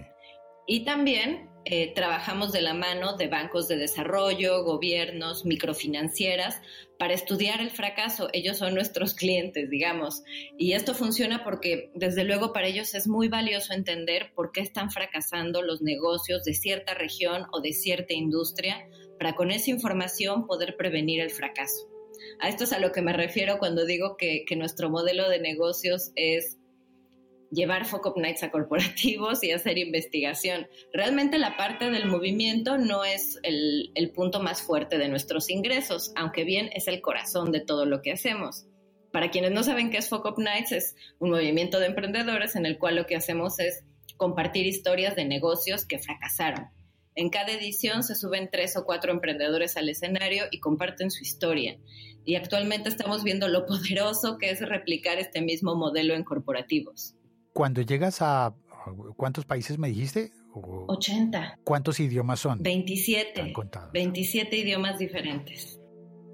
Y 0.67 0.85
también 0.85 1.49
eh, 1.68 1.92
trabajamos 1.92 2.52
de 2.52 2.61
la 2.61 2.75
mano 2.75 3.16
de 3.16 3.26
bancos 3.26 3.66
de 3.66 3.76
desarrollo, 3.76 4.62
gobiernos, 4.62 5.44
microfinancieras, 5.44 6.62
para 6.96 7.12
estudiar 7.12 7.61
el 7.61 7.73
fracaso. 7.73 8.28
Ellos 8.32 8.58
son 8.58 8.75
nuestros 8.75 9.14
clientes, 9.14 9.68
digamos. 9.68 10.23
Y 10.56 10.75
esto 10.75 10.94
funciona 10.94 11.42
porque, 11.42 11.90
desde 11.92 12.23
luego, 12.23 12.52
para 12.52 12.68
ellos 12.68 12.94
es 12.94 13.08
muy 13.08 13.26
valioso 13.26 13.73
entender 13.73 14.30
por 14.37 14.52
qué 14.52 14.61
están 14.61 14.92
fracasando 14.92 15.61
los 15.61 15.82
negocios 15.82 16.44
de 16.44 16.54
cierta 16.54 16.94
región 16.94 17.46
o 17.50 17.61
de 17.61 17.73
cierta 17.73 18.14
industria, 18.14 18.88
para 19.18 19.35
con 19.35 19.50
esa 19.50 19.73
información 19.73 20.46
poder 20.46 20.76
prevenir 20.76 21.20
el 21.20 21.30
fracaso. 21.30 21.88
A 22.38 22.49
esto 22.49 22.62
es 22.62 22.73
a 22.73 22.78
lo 22.78 22.92
que 22.92 23.02
me 23.02 23.12
refiero 23.12 23.58
cuando 23.58 23.85
digo 23.85 24.16
que, 24.16 24.44
que 24.46 24.54
nuestro 24.54 24.88
modelo 24.88 25.28
de 25.28 25.40
negocios 25.40 26.12
es 26.14 26.58
llevar 27.50 27.87
Focus 27.87 28.15
Nights 28.17 28.43
a 28.43 28.50
corporativos 28.50 29.43
y 29.43 29.53
hacer 29.53 29.79
investigación. 29.79 30.67
Realmente 30.93 31.38
la 31.38 31.57
parte 31.57 31.91
del 31.91 32.07
movimiento 32.07 32.79
no 32.79 33.05
es 33.05 33.38
el, 33.43 33.91
el, 33.95 34.11
punto 34.11 34.41
más 34.41 34.62
fuerte 34.62 34.99
de 34.99 35.09
nuestros 35.09 35.50
ingresos, 35.50 36.12
aunque 36.17 36.45
bien 36.45 36.71
es 36.75 36.88
el 36.88 37.00
corazón 37.00 37.53
de 37.53 37.61
todo 37.61 37.87
lo 37.87 38.03
que 38.03 38.12
hacemos. 38.12 38.67
Para 39.12 39.31
quienes 39.31 39.53
no 39.53 39.62
saben 39.62 39.91
qué 39.91 39.99
es 39.99 40.09
Focus 40.09 40.38
Nights, 40.38 40.73
es 40.73 40.97
un 41.19 41.31
movimiento 41.31 41.79
de 41.79 41.87
emprendedores 41.87 42.57
en 42.57 42.67
el 42.67 42.79
cual 42.79 42.97
lo 42.97 43.07
que 43.07 43.17
hacemos 43.17 43.59
es 43.61 43.85
compartir 44.17 44.67
historias 44.67 45.17
de 45.17 45.25
negocios 45.25 45.87
que 45.87 45.99
fracasaron. 45.99 46.69
En 47.15 47.31
cada 47.31 47.53
edición 47.53 48.03
se 48.03 48.15
suben 48.15 48.50
tres 48.53 48.76
o 48.76 48.85
cuatro 48.85 49.11
emprendedores 49.11 49.79
al 49.79 49.88
escenario 49.88 50.45
y 50.50 50.61
comparten 50.61 51.11
su 51.11 51.23
historia. 51.23 51.79
Y 52.26 52.35
actualmente 52.35 52.91
estamos 52.91 53.25
viendo 53.25 53.49
lo 53.49 53.65
poderoso 53.67 54.37
que 54.37 54.50
es 54.50 54.61
replicar 54.61 55.19
este 55.19 55.41
mismo 55.41 55.75
modelo 55.75 56.15
en 56.15 56.25
corporativos. 56.25 57.15
Cuando 57.57 57.81
llegas 57.81 58.21
a, 58.21 58.55
¿cuántos 59.17 59.47
países 59.47 59.79
me 59.79 59.89
dijiste? 59.89 60.31
80. 60.53 61.61
¿Cuántos 61.65 61.99
idiomas 62.01 62.41
son? 62.41 62.63
27. 62.63 63.55
27 63.95 64.57
idiomas 64.59 64.99
diferentes. 64.99 65.81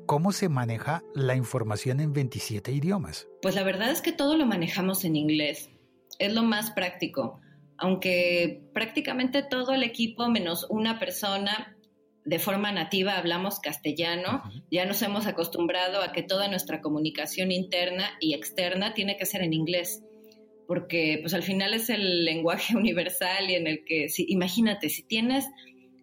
¿Cómo 0.07 0.33
se 0.33 0.49
maneja 0.49 1.05
la 1.15 1.37
información 1.37 2.01
en 2.01 2.13
27 2.13 2.73
idiomas? 2.73 3.29
Pues 3.41 3.55
la 3.55 3.63
verdad 3.63 3.93
es 3.93 4.03
que 4.03 4.11
todo 4.11 4.37
lo 4.37 4.47
manejamos 4.47 5.05
en 5.05 5.15
inglés. 5.15 5.71
Es 6.19 6.33
lo 6.33 6.43
más 6.43 6.73
práctico. 6.73 7.41
Aunque 7.79 8.65
prácticamente 8.75 9.45
todo 9.45 9.75
el 9.75 9.85
equipo, 9.85 10.29
menos 10.29 10.67
una 10.71 10.99
persona, 10.99 11.77
de 12.25 12.41
forma 12.41 12.73
nativa 12.73 13.17
hablamos 13.17 13.61
castellano, 13.61 14.43
ya 14.73 14.87
nos 14.87 15.01
hemos 15.03 15.29
acostumbrado 15.29 16.03
a 16.03 16.11
que 16.11 16.25
toda 16.25 16.49
nuestra 16.49 16.81
comunicación 16.81 17.53
interna 17.53 18.11
y 18.19 18.35
externa 18.35 18.93
tiene 18.93 19.17
que 19.17 19.25
ser 19.25 19.43
en 19.43 19.53
inglés 19.53 20.03
porque 20.73 21.19
pues 21.21 21.35
al 21.35 21.43
final 21.43 21.75
es 21.75 21.91
el 21.91 22.25
lenguaje 22.25 22.75
universal 22.79 23.51
y 23.51 23.57
en 23.57 23.67
el 23.67 23.85
que, 23.85 24.09
si, 24.09 24.25
imagínate, 24.27 24.89
si 24.89 25.03
tienes 25.03 25.45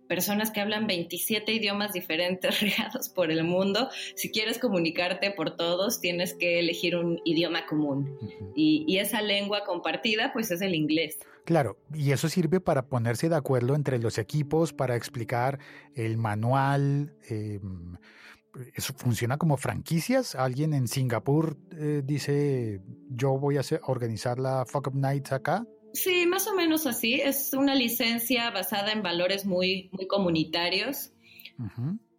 personas 0.07 0.51
que 0.51 0.61
hablan 0.61 0.85
27 0.85 1.51
idiomas 1.51 1.91
diferentes 1.91 2.61
regados 2.61 3.09
por 3.09 3.31
el 3.31 3.43
mundo, 3.43 3.89
si 4.15 4.29
quieres 4.29 4.59
comunicarte 4.59 5.31
por 5.31 5.57
todos, 5.57 6.01
tienes 6.01 6.35
que 6.35 6.59
elegir 6.59 6.95
un 6.95 7.19
idioma 7.25 7.65
común. 7.65 8.15
y, 8.55 8.85
y, 8.87 8.99
esa 8.99 9.23
lengua 9.23 9.63
compartida, 9.65 10.31
pues 10.33 10.51
es 10.51 10.61
el 10.61 10.75
inglés. 10.75 11.17
Claro, 11.45 11.79
y 11.91 12.11
eso 12.11 12.29
sirve 12.29 12.59
para 12.59 12.89
ponerse 12.89 13.27
de 13.27 13.37
acuerdo 13.37 13.73
entre 13.73 13.97
los 13.97 14.19
equipos, 14.19 14.71
para 14.71 14.95
explicar 14.95 15.57
el 15.95 16.17
manual. 16.17 17.15
Eh, 17.27 17.59
¿Eso 18.75 18.93
funciona 18.93 19.37
como 19.37 19.57
franquicias? 19.57 20.35
¿Alguien 20.35 20.73
en 20.73 20.87
Singapur 20.87 21.57
eh, 21.71 22.01
dice, 22.03 22.81
yo 23.09 23.37
voy 23.37 23.57
a 23.57 23.61
organizar 23.83 24.39
la 24.39 24.65
Fuck 24.65 24.87
Up 24.87 24.95
Nights 24.95 25.31
acá? 25.31 25.65
Sí, 25.93 26.25
más 26.25 26.47
o 26.47 26.55
menos 26.55 26.85
así. 26.87 27.15
Es 27.15 27.53
una 27.53 27.75
licencia 27.75 28.49
basada 28.51 28.91
en 28.91 29.03
valores 29.03 29.45
muy, 29.45 29.89
muy 29.91 30.07
comunitarios, 30.07 31.11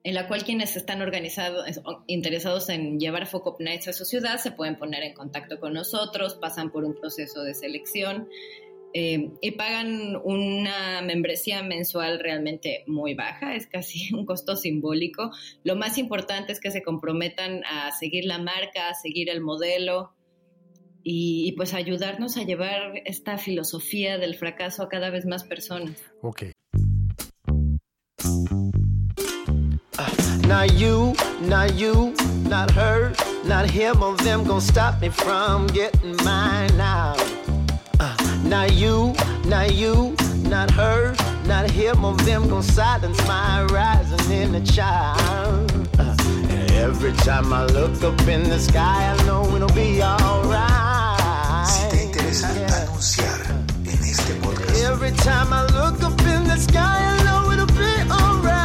en 0.02 0.14
la 0.14 0.28
cual 0.28 0.44
quienes 0.44 0.76
están 0.76 1.02
organizados, 1.02 1.64
interesados 2.06 2.68
en 2.68 2.98
llevar 2.98 3.26
Fuck 3.26 3.46
Up 3.46 3.56
Nights 3.60 3.88
a 3.88 3.92
su 3.92 4.04
ciudad 4.04 4.38
se 4.38 4.50
pueden 4.50 4.76
poner 4.76 5.02
en 5.02 5.14
contacto 5.14 5.58
con 5.60 5.72
nosotros, 5.72 6.34
pasan 6.34 6.70
por 6.70 6.84
un 6.84 6.94
proceso 6.94 7.42
de 7.42 7.54
selección 7.54 8.28
eh, 8.92 9.30
y 9.40 9.50
pagan 9.52 10.16
una 10.24 11.00
membresía 11.02 11.62
mensual 11.62 12.18
realmente 12.18 12.84
muy 12.86 13.14
baja, 13.14 13.54
es 13.54 13.66
casi 13.66 14.12
un 14.14 14.26
costo 14.26 14.56
simbólico. 14.56 15.30
Lo 15.64 15.76
más 15.76 15.98
importante 15.98 16.52
es 16.52 16.60
que 16.60 16.70
se 16.70 16.82
comprometan 16.82 17.62
a 17.64 17.92
seguir 17.92 18.24
la 18.24 18.38
marca, 18.38 18.88
a 18.88 18.94
seguir 18.94 19.30
el 19.30 19.40
modelo 19.40 20.12
y, 21.02 21.48
y 21.48 21.52
pues 21.52 21.72
ayudarnos 21.74 22.36
a 22.36 22.42
llevar 22.42 23.02
esta 23.04 23.38
filosofía 23.38 24.18
del 24.18 24.34
fracaso 24.34 24.82
a 24.82 24.88
cada 24.88 25.10
vez 25.10 25.24
más 25.24 25.44
personas. 25.44 25.96
Ok. 26.22 26.44
Now 30.50 30.64
you, 30.64 31.14
not 31.42 31.74
you, 31.76 32.12
not 32.48 32.72
her, 32.72 33.12
not 33.44 33.70
him 33.70 34.02
of 34.02 34.18
them 34.24 34.42
gonna 34.42 34.60
stop 34.60 35.00
me 35.00 35.10
from 35.10 35.68
getting 35.68 36.16
mine 36.24 36.76
now. 36.76 37.14
Not 38.50 38.72
you, 38.72 39.14
not 39.44 39.74
you, 39.74 40.16
not 40.42 40.72
her, 40.72 41.14
not 41.46 41.70
him 41.70 42.04
of 42.04 42.26
them 42.26 42.48
gonna 42.48 42.64
silence 42.64 43.16
my 43.28 43.62
rising 43.66 44.32
in 44.32 44.50
the 44.50 44.60
child. 44.60 45.70
Uh, 45.96 46.16
every 46.72 47.12
time 47.12 47.52
I 47.52 47.66
look 47.66 48.02
up 48.02 48.20
in 48.26 48.42
the 48.48 48.58
sky, 48.58 49.14
I 49.14 49.24
know 49.24 49.44
it'll 49.54 49.68
be 49.68 50.02
alright. 50.02 51.68
Si 51.68 51.88
te 51.90 52.02
interesa 52.06 52.52
yeah. 52.56 52.88
anunciar 52.88 53.40
en 53.86 54.02
este 54.02 54.34
podcast. 54.42 54.82
Every 54.82 55.12
time 55.12 55.52
I 55.52 55.62
look 55.66 56.02
up 56.02 56.20
in 56.22 56.42
the 56.48 56.56
sky, 56.56 56.98
I 57.06 57.22
know 57.22 57.52
it'll 57.52 57.66
be 57.66 58.02
alright. 58.10 58.60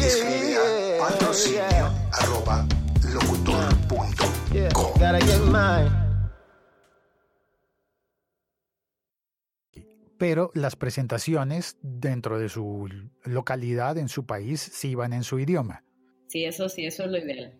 Yeah, 0.00 0.98
patrocinio 0.98 1.68
yeah. 1.70 2.18
arroba 2.18 2.66
locutor.com. 3.12 4.32
Yeah, 4.54 4.70
gotta 4.98 5.18
get 5.18 5.44
mine. 5.44 6.01
Pero 10.22 10.52
las 10.54 10.76
presentaciones 10.76 11.78
dentro 11.82 12.38
de 12.38 12.48
su 12.48 12.88
localidad, 13.24 13.98
en 13.98 14.06
su 14.06 14.24
país, 14.24 14.60
sí 14.60 14.90
iban 14.90 15.12
en 15.12 15.24
su 15.24 15.40
idioma. 15.40 15.82
Sí, 16.28 16.44
eso 16.44 16.68
sí, 16.68 16.86
eso 16.86 17.02
es 17.02 17.10
lo 17.10 17.18
ideal. 17.18 17.58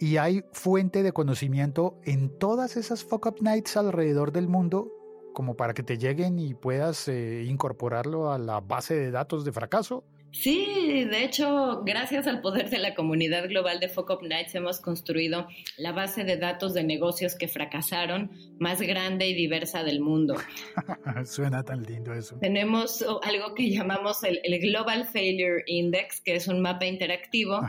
Y 0.00 0.16
hay 0.16 0.42
fuente 0.50 1.04
de 1.04 1.12
conocimiento 1.12 2.00
en 2.02 2.36
todas 2.36 2.76
esas 2.76 3.04
Fuck 3.04 3.26
Up 3.26 3.36
Nights 3.42 3.76
alrededor 3.76 4.32
del 4.32 4.48
mundo 4.48 4.90
como 5.34 5.54
para 5.56 5.72
que 5.72 5.84
te 5.84 5.96
lleguen 5.96 6.40
y 6.40 6.54
puedas 6.54 7.06
eh, 7.06 7.44
incorporarlo 7.44 8.32
a 8.32 8.38
la 8.38 8.58
base 8.58 8.96
de 8.96 9.12
datos 9.12 9.44
de 9.44 9.52
fracaso. 9.52 10.04
Sí, 10.34 11.04
de 11.04 11.22
hecho, 11.22 11.82
gracias 11.84 12.26
al 12.26 12.40
poder 12.40 12.68
de 12.68 12.78
la 12.78 12.96
comunidad 12.96 13.48
global 13.48 13.78
de 13.78 13.88
Fuck 13.88 14.10
Up 14.10 14.22
Nights 14.22 14.56
hemos 14.56 14.80
construido 14.80 15.46
la 15.76 15.92
base 15.92 16.24
de 16.24 16.36
datos 16.36 16.74
de 16.74 16.82
negocios 16.82 17.36
que 17.36 17.46
fracasaron 17.46 18.32
más 18.58 18.80
grande 18.80 19.28
y 19.28 19.34
diversa 19.34 19.84
del 19.84 20.00
mundo. 20.00 20.34
Suena 21.24 21.62
tan 21.62 21.84
lindo 21.84 22.12
eso. 22.12 22.36
Tenemos 22.40 23.04
algo 23.22 23.54
que 23.54 23.70
llamamos 23.70 24.24
el, 24.24 24.40
el 24.42 24.58
Global 24.58 25.06
Failure 25.06 25.62
Index, 25.68 26.20
que 26.20 26.34
es 26.34 26.48
un 26.48 26.60
mapa 26.60 26.86
interactivo 26.86 27.60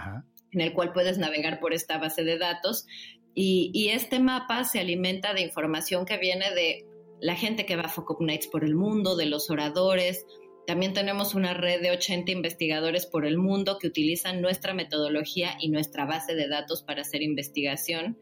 en 0.51 0.59
el 0.59 0.73
cual 0.73 0.91
puedes 0.91 1.19
navegar 1.19 1.59
por 1.59 1.71
esta 1.71 1.99
base 1.99 2.23
de 2.23 2.39
datos. 2.39 2.87
Y, 3.35 3.69
y, 3.75 3.89
este 3.89 4.19
mapa 4.19 4.63
se 4.63 4.79
alimenta 4.79 5.35
de 5.35 5.41
información 5.41 6.05
que 6.05 6.17
viene 6.17 6.49
de 6.55 6.83
la 7.21 7.35
gente 7.35 7.67
que 7.67 7.75
va 7.75 7.83
a 7.83 7.89
Fuck 7.89 8.09
Up 8.09 8.21
Nights 8.21 8.47
por 8.47 8.63
el 8.63 8.73
mundo, 8.73 9.15
de 9.15 9.27
los 9.27 9.51
oradores, 9.51 10.25
también 10.67 10.93
tenemos 10.93 11.35
una 11.35 11.53
red 11.53 11.81
de 11.81 11.91
80 11.91 12.31
investigadores 12.31 13.05
por 13.05 13.25
el 13.25 13.37
mundo 13.37 13.77
que 13.79 13.87
utilizan 13.87 14.41
nuestra 14.41 14.73
metodología 14.73 15.57
y 15.59 15.69
nuestra 15.69 16.05
base 16.05 16.35
de 16.35 16.47
datos 16.47 16.81
para 16.81 17.01
hacer 17.01 17.21
investigación. 17.21 18.17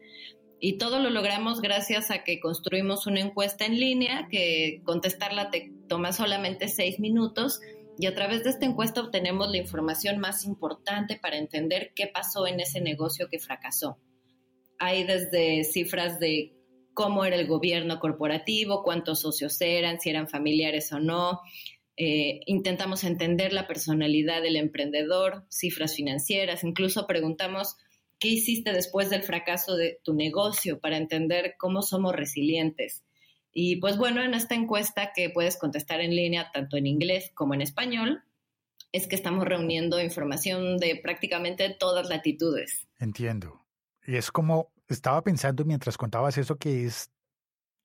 Y 0.60 0.78
todo 0.78 0.98
lo 0.98 1.10
logramos 1.10 1.60
gracias 1.60 2.10
a 2.10 2.22
que 2.22 2.40
construimos 2.40 3.06
una 3.06 3.20
encuesta 3.20 3.64
en 3.64 3.78
línea 3.78 4.28
que 4.30 4.82
contestarla 4.84 5.50
te 5.50 5.72
toma 5.88 6.12
solamente 6.12 6.68
seis 6.68 7.00
minutos 7.00 7.60
y 7.98 8.06
a 8.06 8.14
través 8.14 8.44
de 8.44 8.50
esta 8.50 8.66
encuesta 8.66 9.00
obtenemos 9.00 9.50
la 9.50 9.58
información 9.58 10.18
más 10.18 10.44
importante 10.44 11.18
para 11.20 11.38
entender 11.38 11.92
qué 11.94 12.08
pasó 12.08 12.46
en 12.46 12.60
ese 12.60 12.80
negocio 12.80 13.28
que 13.30 13.38
fracasó. 13.38 13.98
Hay 14.78 15.04
desde 15.04 15.64
cifras 15.64 16.18
de 16.18 16.52
cómo 16.92 17.24
era 17.24 17.36
el 17.36 17.46
gobierno 17.46 18.00
corporativo, 18.00 18.82
cuántos 18.82 19.20
socios 19.20 19.60
eran, 19.60 20.00
si 20.00 20.10
eran 20.10 20.28
familiares 20.28 20.92
o 20.92 20.98
no, 20.98 21.40
eh, 21.96 22.40
intentamos 22.46 23.04
entender 23.04 23.52
la 23.52 23.66
personalidad 23.66 24.42
del 24.42 24.56
emprendedor, 24.56 25.44
cifras 25.48 25.94
financieras, 25.94 26.64
incluso 26.64 27.06
preguntamos 27.06 27.76
qué 28.18 28.28
hiciste 28.28 28.72
después 28.72 29.10
del 29.10 29.22
fracaso 29.22 29.76
de 29.76 30.00
tu 30.02 30.14
negocio 30.14 30.80
para 30.80 30.96
entender 30.96 31.54
cómo 31.58 31.82
somos 31.82 32.14
resilientes. 32.14 33.04
Y 33.52 33.76
pues 33.76 33.96
bueno, 33.96 34.22
en 34.22 34.34
esta 34.34 34.56
encuesta 34.56 35.12
que 35.14 35.30
puedes 35.30 35.56
contestar 35.56 36.00
en 36.00 36.16
línea 36.16 36.50
tanto 36.52 36.76
en 36.76 36.86
inglés 36.86 37.30
como 37.34 37.54
en 37.54 37.60
español, 37.60 38.24
es 38.90 39.06
que 39.06 39.14
estamos 39.14 39.44
reuniendo 39.44 40.00
información 40.00 40.78
de 40.78 40.98
prácticamente 41.00 41.76
todas 41.78 42.08
latitudes. 42.08 42.88
Entiendo. 42.98 43.64
Y 44.06 44.16
es 44.16 44.30
como 44.30 44.72
estaba 44.88 45.22
pensando 45.22 45.64
mientras 45.64 45.96
contabas 45.96 46.38
eso 46.38 46.56
que 46.56 46.84
es 46.84 47.10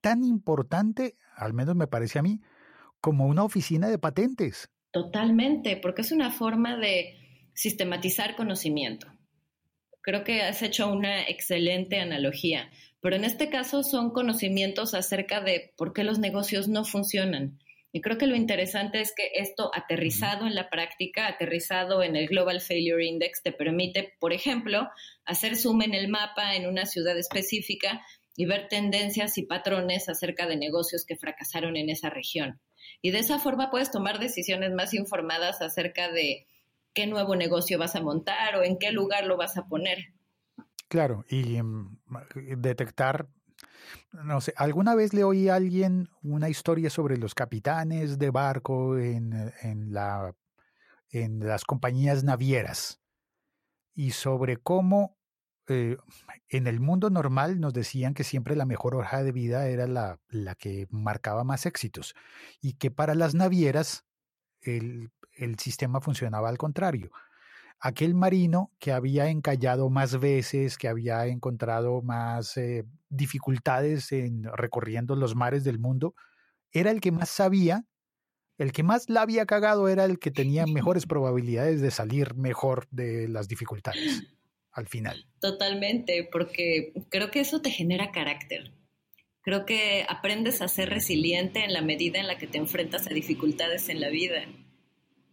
tan 0.02 0.24
importante, 0.24 1.16
al 1.36 1.54
menos 1.54 1.76
me 1.76 1.88
parece 1.88 2.20
a 2.20 2.24
mí, 2.24 2.42
como 3.02 3.28
una 3.28 3.44
oficina 3.44 3.90
de 3.90 4.00
patentes. 4.00 4.70
Totalmente, 4.92 5.78
porque 5.78 6.02
es 6.02 6.12
una 6.12 6.32
forma 6.32 6.78
de 6.78 7.16
sistematizar 7.54 8.36
conocimiento. 8.36 9.08
Creo 10.02 10.24
que 10.24 10.42
has 10.42 10.62
hecho 10.62 10.92
una 10.92 11.28
excelente 11.28 12.00
analogía, 12.00 12.70
pero 13.02 13.16
en 13.16 13.26
este 13.26 13.50
caso 13.50 13.84
son 13.84 14.12
conocimientos 14.12 14.94
acerca 14.94 15.42
de 15.42 15.74
por 15.78 15.94
qué 15.94 16.04
los 16.04 16.20
negocios 16.20 16.68
no 16.68 16.86
funcionan. 16.86 17.60
Y 17.92 18.02
creo 18.02 18.18
que 18.18 18.28
lo 18.28 18.36
interesante 18.36 19.02
es 19.02 19.14
que 19.16 19.32
esto 19.34 19.72
aterrizado 19.74 20.46
en 20.46 20.54
la 20.54 20.70
práctica, 20.70 21.28
aterrizado 21.28 22.04
en 22.04 22.16
el 22.16 22.28
Global 22.28 22.62
Failure 22.62 23.04
Index, 23.04 23.42
te 23.42 23.52
permite, 23.52 24.14
por 24.20 24.32
ejemplo, 24.32 24.90
hacer 25.26 25.56
zoom 25.56 25.82
en 25.82 25.96
el 25.96 26.08
mapa 26.08 26.56
en 26.56 26.68
una 26.68 26.86
ciudad 26.86 27.18
específica 27.18 28.06
y 28.40 28.46
ver 28.46 28.70
tendencias 28.70 29.38
y 29.38 29.44
patrones 29.44 30.08
acerca 30.08 30.48
de 30.48 30.56
negocios 30.56 31.04
que 31.06 31.18
fracasaron 31.18 31.76
en 31.76 31.90
esa 31.90 32.10
región. 32.10 32.62
Y 33.02 33.12
de 33.12 33.20
esa 33.20 33.38
forma 33.38 33.70
puedes 33.70 33.92
tomar 33.92 34.18
decisiones 34.18 34.72
más 34.72 34.94
informadas 34.94 35.62
acerca 35.62 36.10
de 36.10 36.48
qué 36.94 37.06
nuevo 37.06 37.36
negocio 37.36 37.78
vas 37.78 37.98
a 37.98 38.02
montar 38.02 38.56
o 38.56 38.64
en 38.64 38.80
qué 38.80 38.94
lugar 38.94 39.26
lo 39.26 39.36
vas 39.36 39.58
a 39.58 39.68
poner. 39.68 40.14
Claro, 40.88 41.26
y 41.28 41.62
mm, 41.62 42.00
detectar, 42.56 43.28
no 44.14 44.40
sé, 44.40 44.54
alguna 44.56 44.96
vez 44.96 45.14
le 45.14 45.26
oí 45.26 45.50
a 45.50 45.56
alguien 45.56 46.08
una 46.24 46.48
historia 46.48 46.90
sobre 46.90 47.18
los 47.18 47.36
capitanes 47.36 48.20
de 48.20 48.30
barco 48.30 48.98
en, 48.98 49.52
en, 49.64 49.92
la, 49.92 50.34
en 51.10 51.46
las 51.46 51.66
compañías 51.66 52.24
navieras 52.24 53.02
y 53.94 54.12
sobre 54.12 54.56
cómo 54.56 55.19
eh, 55.70 55.98
en 56.50 56.68
el 56.68 56.80
mundo 56.80 57.10
normal 57.10 57.60
nos 57.60 57.74
decían 57.74 58.14
que 58.14 58.24
siempre 58.24 58.56
la 58.56 58.66
mejor 58.66 58.96
hoja 58.96 59.24
de 59.24 59.32
vida 59.32 59.68
era 59.68 59.88
la, 59.88 60.20
la 60.30 60.56
que 60.56 60.88
marcaba 60.90 61.44
más 61.44 61.66
éxitos 61.66 62.16
y 62.62 62.74
que 62.74 62.92
para 62.92 63.16
las 63.16 63.36
navieras 63.36 64.06
el, 64.62 65.12
el, 65.34 65.60
sistema 65.60 66.02
funcionaba 66.02 66.50
al 66.50 66.58
contrario. 66.58 67.12
Aquel 67.80 68.14
marino 68.14 68.72
que 68.80 68.92
había 68.92 69.30
encallado 69.30 69.90
más 69.90 70.20
veces, 70.20 70.78
que 70.78 70.90
había 70.90 71.26
encontrado 71.28 72.02
más 72.02 72.58
eh, 72.58 72.86
dificultades 73.10 74.12
en 74.12 74.44
recorriendo 74.44 75.16
los 75.16 75.36
mares 75.36 75.64
del 75.64 75.80
mundo, 75.80 76.16
era 76.72 76.92
el 76.92 77.00
que 77.00 77.12
más 77.12 77.30
sabía, 77.30 77.86
el 78.58 78.74
que 78.74 78.84
más 78.84 79.10
la 79.10 79.22
había 79.22 79.46
cagado 79.46 79.88
era 79.88 80.04
el 80.06 80.20
que 80.20 80.32
tenía 80.32 80.66
mejores 80.66 81.06
probabilidades 81.08 81.80
de 81.80 81.92
salir 81.92 82.36
mejor 82.36 82.88
de 82.92 83.28
las 83.30 83.48
dificultades 83.48 84.39
al 84.80 84.88
final. 84.88 85.26
Totalmente, 85.40 86.28
porque 86.32 86.94
creo 87.10 87.32
que 87.32 87.42
eso 87.42 87.62
te 87.62 87.72
genera 87.72 88.12
carácter. 88.12 88.72
Creo 89.42 89.66
que 89.66 90.06
aprendes 90.08 90.62
a 90.62 90.68
ser 90.68 90.90
resiliente 90.90 91.64
en 91.64 91.74
la 91.74 91.82
medida 91.82 92.20
en 92.20 92.28
la 92.28 92.38
que 92.38 92.48
te 92.48 92.58
enfrentas 92.58 93.08
a 93.08 93.14
dificultades 93.14 93.90
en 93.90 94.02
la 94.02 94.10
vida. 94.10 94.46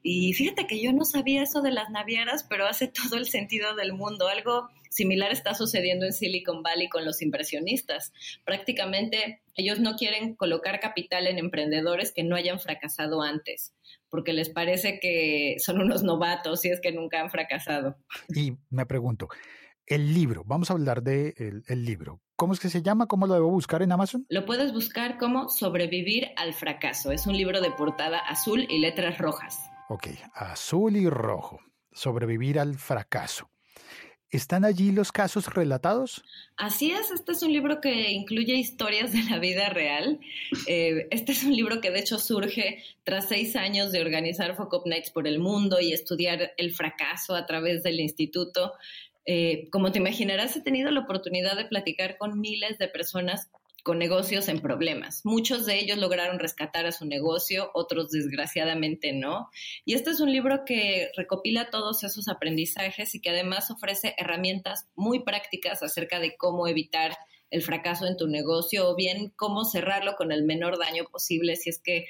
Y 0.03 0.33
fíjate 0.35 0.67
que 0.67 0.81
yo 0.81 0.93
no 0.93 1.05
sabía 1.05 1.43
eso 1.43 1.63
de 1.63 1.73
las 1.73 1.91
navieras, 1.91 2.45
pero 2.49 2.67
hace 2.67 2.89
todo 3.11 3.17
el 3.17 3.27
sentido 3.27 3.75
del 3.75 3.93
mundo. 3.93 4.29
Algo 4.29 4.69
similar 4.91 5.33
está 5.33 5.55
sucediendo 5.55 6.07
en 6.07 6.13
Silicon 6.13 6.63
Valley 6.63 6.89
con 6.89 7.05
los 7.05 7.23
impresionistas. 7.23 8.13
Prácticamente 8.45 9.43
ellos 9.55 9.81
no 9.81 9.97
quieren 9.97 10.35
colocar 10.35 10.81
capital 10.81 11.27
en 11.27 11.39
emprendedores 11.39 12.13
que 12.13 12.25
no 12.25 12.37
hayan 12.37 12.61
fracasado 12.61 13.23
antes 13.23 13.73
porque 14.09 14.33
les 14.33 14.49
parece 14.49 14.99
que 15.01 15.57
son 15.59 15.81
unos 15.81 16.03
novatos 16.03 16.65
y 16.65 16.71
es 16.71 16.81
que 16.81 16.93
nunca 16.93 17.21
han 17.21 17.31
fracasado. 17.31 17.97
Y 18.35 18.53
me 18.71 18.87
pregunto, 18.87 19.29
el 19.87 20.15
libro, 20.15 20.43
vamos 20.45 20.71
a 20.71 20.75
hablar 20.75 21.03
de 21.03 21.63
el, 21.67 21.85
libro. 21.85 22.21
¿Cómo 22.35 22.53
es 22.53 22.61
que 22.61 22.69
se 22.69 22.83
llama? 22.83 23.07
¿Cómo 23.07 23.27
lo 23.27 23.35
debo 23.35 23.51
buscar 23.51 23.83
en 23.83 23.93
Amazon? 23.93 24.27
Lo 24.29 24.45
puedes 24.45 24.73
buscar 24.73 25.17
como 25.19 25.49
Sobrevivir 25.49 26.29
al 26.37 26.55
fracaso. 26.55 27.13
Es 27.13 27.27
un 27.27 27.37
libro 27.37 27.61
de 27.61 27.71
portada 27.71 28.19
azul 28.19 28.67
y 28.69 28.79
letras 28.79 29.19
rojas. 29.19 29.71
Ok, 29.89 30.09
azul 30.35 30.97
y 30.97 31.09
rojo. 31.09 31.61
Sobrevivir 31.93 32.59
al 32.59 32.77
fracaso. 32.77 33.49
¿Están 34.31 34.65
allí 34.65 34.91
los 34.91 35.13
casos 35.13 35.55
relatados? 35.55 36.25
Así 36.57 36.91
es, 36.91 37.13
este 37.13 37.31
es 37.31 37.43
un 37.43 37.53
libro 37.53 37.81
que 37.81 38.11
incluye 38.11 38.55
historias 38.55 39.13
de 39.13 39.23
la 39.31 39.39
vida 39.39 39.69
real. 39.69 40.19
Eh, 40.67 41.07
este 41.13 41.31
es 41.31 41.45
un 41.45 41.55
libro 41.55 41.81
que 41.81 41.93
de 41.93 42.01
hecho 42.01 42.19
surge 42.19 42.83
tras 43.05 43.29
seis 43.29 43.55
años 43.55 43.93
de 43.93 44.01
organizar 44.01 44.57
Focus 44.57 44.83
Nights 44.85 45.11
por 45.11 45.29
el 45.29 45.39
mundo 45.39 45.81
y 45.81 45.93
estudiar 45.93 46.53
el 46.57 46.75
fracaso 46.75 47.37
a 47.37 47.47
través 47.47 47.85
del 47.85 48.01
instituto. 48.01 48.73
Eh, 49.27 49.69
como 49.71 49.93
te 49.93 50.01
imaginarás, 50.01 50.57
he 50.57 50.61
tenido 50.61 50.91
la 50.91 51.01
oportunidad 51.01 51.57
de 51.57 51.67
platicar 51.67 52.19
con 52.19 52.41
miles 52.41 52.79
de 52.79 52.89
personas 52.89 53.49
con 53.87 54.01
negocios 54.01 54.49
en 54.49 54.59
problemas. 54.59 55.21
Muchos 55.25 55.65
de 55.65 55.79
ellos 55.79 55.97
lograron 55.97 56.41
rescatar 56.41 56.87
a 56.87 56.91
su 56.91 57.07
negocio, 57.07 57.71
otros 57.73 58.11
desgraciadamente 58.11 59.13
no. 59.13 59.49
Y 59.85 59.95
este 59.95 60.11
es 60.11 60.19
un 60.19 60.33
libro 60.33 60.65
que 60.67 61.13
recopila 61.17 61.71
todos 61.71 62.03
esos 62.03 62.27
aprendizajes 62.27 63.15
y 63.15 63.21
que 63.21 63.31
además 63.31 63.71
ofrece 63.71 64.17
herramientas 64.19 64.89
muy 64.97 65.21
prácticas 65.21 65.85
acerca 65.85 66.19
de 66.19 66.37
cómo 66.37 66.67
evitar 66.67 67.17
el 67.51 67.63
fracaso 67.63 68.09
en 68.09 68.17
tu 68.17 68.27
negocio 68.27 68.91
o 68.91 68.97
bien 68.97 69.33
cómo 69.37 69.65
cerrarlo 69.65 70.17
con 70.17 70.33
el 70.33 70.43
menor 70.43 70.81
daño 70.81 71.05
posible 71.05 71.55
si 71.55 71.71
es 71.71 71.79
que 71.79 72.07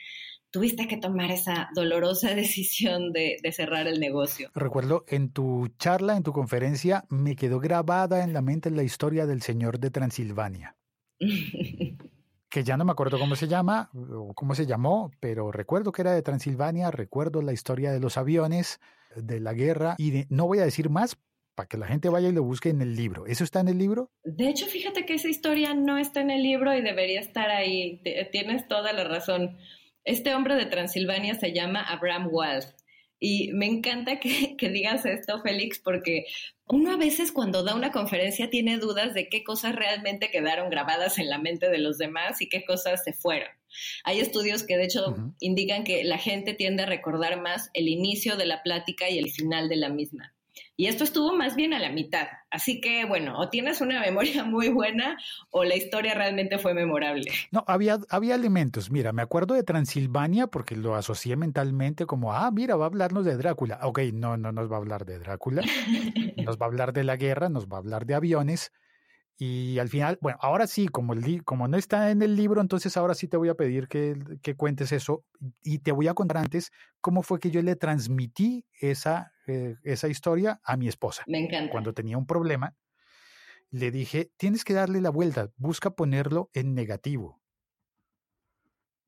tuviste 0.50 0.88
que 0.88 0.96
tomar 0.96 1.30
esa 1.30 1.68
dolorosa 1.74 2.30
decisión 2.34 3.12
de, 3.12 3.36
de, 3.42 3.52
cerrar 3.52 3.86
el 3.86 4.00
negocio. 4.00 4.50
Recuerdo 4.54 5.04
en 5.08 5.30
tu 5.30 5.68
charla, 5.78 6.16
en 6.16 6.22
tu 6.22 6.32
conferencia, 6.32 7.04
me 7.10 7.36
quedó 7.36 7.60
grabada 7.60 8.24
en 8.24 8.32
la 8.32 8.40
mente 8.40 8.70
la 8.70 8.82
historia 8.82 9.26
del 9.26 9.42
señor 9.42 9.78
de 9.78 9.90
Transilvania. 9.90 10.74
que 12.48 12.64
ya 12.64 12.76
no 12.76 12.84
me 12.84 12.92
acuerdo 12.92 13.18
cómo 13.18 13.36
se 13.36 13.48
llama 13.48 13.90
o 13.94 14.32
cómo 14.34 14.54
se 14.54 14.66
llamó, 14.66 15.10
pero 15.20 15.52
recuerdo 15.52 15.92
que 15.92 16.02
era 16.02 16.12
de 16.12 16.22
Transilvania, 16.22 16.90
recuerdo 16.90 17.42
la 17.42 17.52
historia 17.52 17.92
de 17.92 18.00
los 18.00 18.16
aviones, 18.16 18.80
de 19.14 19.40
la 19.40 19.52
guerra, 19.52 19.94
y 19.98 20.24
no 20.28 20.46
voy 20.46 20.58
a 20.58 20.64
decir 20.64 20.90
más 20.90 21.18
para 21.54 21.68
que 21.68 21.78
la 21.78 21.86
gente 21.86 22.08
vaya 22.08 22.28
y 22.28 22.32
lo 22.32 22.42
busque 22.42 22.68
en 22.68 22.82
el 22.82 22.94
libro. 22.94 23.26
¿Eso 23.26 23.42
está 23.42 23.60
en 23.60 23.68
el 23.68 23.78
libro? 23.78 24.10
De 24.22 24.48
hecho, 24.48 24.66
fíjate 24.66 25.06
que 25.06 25.14
esa 25.14 25.28
historia 25.28 25.74
no 25.74 25.98
está 25.98 26.20
en 26.20 26.30
el 26.30 26.42
libro 26.42 26.74
y 26.74 26.82
debería 26.82 27.20
estar 27.20 27.50
ahí. 27.50 28.02
Tienes 28.30 28.68
toda 28.68 28.92
la 28.92 29.04
razón. 29.04 29.56
Este 30.04 30.34
hombre 30.34 30.54
de 30.54 30.66
Transilvania 30.66 31.34
se 31.34 31.52
llama 31.52 31.80
Abraham 31.82 32.28
Wald. 32.30 32.66
Y 33.18 33.52
me 33.54 33.66
encanta 33.66 34.20
que, 34.20 34.56
que, 34.58 34.68
digas 34.68 35.06
esto, 35.06 35.40
Félix, 35.40 35.78
porque 35.78 36.26
uno 36.68 36.92
a 36.92 36.96
veces 36.96 37.30
cuando 37.30 37.62
da 37.62 37.74
una 37.74 37.92
conferencia 37.92 38.50
tiene 38.50 38.78
dudas 38.78 39.14
de 39.14 39.28
qué 39.28 39.44
cosas 39.44 39.76
realmente 39.76 40.30
quedaron 40.30 40.68
grabadas 40.68 41.18
en 41.18 41.28
la 41.28 41.38
mente 41.38 41.68
de 41.68 41.78
los 41.78 41.98
demás 41.98 42.42
y 42.42 42.48
qué 42.48 42.64
cosas 42.64 43.04
se 43.04 43.12
fueron. 43.12 43.48
Hay 44.04 44.20
estudios 44.20 44.64
que 44.64 44.76
de 44.76 44.84
hecho 44.84 45.08
uh 45.08 45.12
-huh. 45.12 45.34
indican 45.40 45.84
que 45.84 46.02
la 46.04 46.18
gente 46.18 46.54
tiende 46.54 46.82
a 46.82 46.86
recordar 46.86 47.40
más 47.40 47.70
el 47.74 47.88
inicio 47.88 48.36
de 48.36 48.46
la 48.46 48.62
plática 48.62 49.08
y 49.08 49.18
el 49.18 49.30
final 49.30 49.68
de 49.68 49.76
la 49.76 49.90
misma. 49.90 50.35
Y 50.78 50.88
esto 50.88 51.04
estuvo 51.04 51.34
más 51.34 51.56
bien 51.56 51.72
a 51.72 51.78
la 51.78 51.90
mitad. 51.90 52.26
Así 52.50 52.80
que, 52.80 53.06
bueno, 53.06 53.38
o 53.38 53.48
tienes 53.48 53.80
una 53.80 54.00
memoria 54.00 54.44
muy 54.44 54.68
buena 54.68 55.16
o 55.50 55.64
la 55.64 55.74
historia 55.74 56.14
realmente 56.14 56.58
fue 56.58 56.74
memorable. 56.74 57.30
No, 57.50 57.64
había, 57.66 57.98
había 58.10 58.34
elementos. 58.34 58.90
Mira, 58.90 59.12
me 59.12 59.22
acuerdo 59.22 59.54
de 59.54 59.62
Transilvania 59.62 60.46
porque 60.48 60.76
lo 60.76 60.94
asocié 60.94 61.36
mentalmente 61.36 62.04
como, 62.04 62.34
ah, 62.34 62.50
mira, 62.50 62.76
va 62.76 62.84
a 62.84 62.88
hablarnos 62.88 63.24
de 63.24 63.36
Drácula. 63.36 63.80
Ok, 63.82 64.00
no, 64.12 64.36
no 64.36 64.52
nos 64.52 64.70
va 64.70 64.76
a 64.76 64.78
hablar 64.78 65.06
de 65.06 65.18
Drácula. 65.18 65.62
nos 66.36 66.58
va 66.58 66.66
a 66.66 66.68
hablar 66.68 66.92
de 66.92 67.04
la 67.04 67.16
guerra, 67.16 67.48
nos 67.48 67.66
va 67.68 67.76
a 67.76 67.80
hablar 67.80 68.04
de 68.04 68.14
aviones. 68.14 68.72
Y 69.38 69.78
al 69.78 69.88
final, 69.88 70.18
bueno, 70.22 70.38
ahora 70.40 70.66
sí, 70.66 70.88
como, 70.88 71.12
el, 71.12 71.44
como 71.44 71.68
no 71.68 71.76
está 71.76 72.10
en 72.10 72.22
el 72.22 72.36
libro, 72.36 72.60
entonces 72.60 72.96
ahora 72.96 73.14
sí 73.14 73.28
te 73.28 73.36
voy 73.36 73.50
a 73.50 73.54
pedir 73.54 73.86
que, 73.86 74.14
que 74.42 74.56
cuentes 74.56 74.92
eso 74.92 75.24
y 75.62 75.80
te 75.80 75.92
voy 75.92 76.08
a 76.08 76.14
contar 76.14 76.38
antes 76.38 76.70
cómo 77.02 77.22
fue 77.22 77.38
que 77.38 77.50
yo 77.50 77.60
le 77.60 77.76
transmití 77.76 78.64
esa, 78.80 79.32
eh, 79.46 79.76
esa 79.82 80.08
historia 80.08 80.60
a 80.64 80.76
mi 80.76 80.88
esposa. 80.88 81.24
Me 81.26 81.38
encanta. 81.38 81.70
Cuando 81.70 81.94
tenía 81.94 82.18
un 82.18 82.26
problema, 82.26 82.76
le 83.70 83.90
dije, 83.90 84.30
tienes 84.36 84.64
que 84.64 84.74
darle 84.74 85.00
la 85.00 85.10
vuelta, 85.10 85.50
busca 85.56 85.90
ponerlo 85.90 86.50
en 86.54 86.74
negativo. 86.74 87.40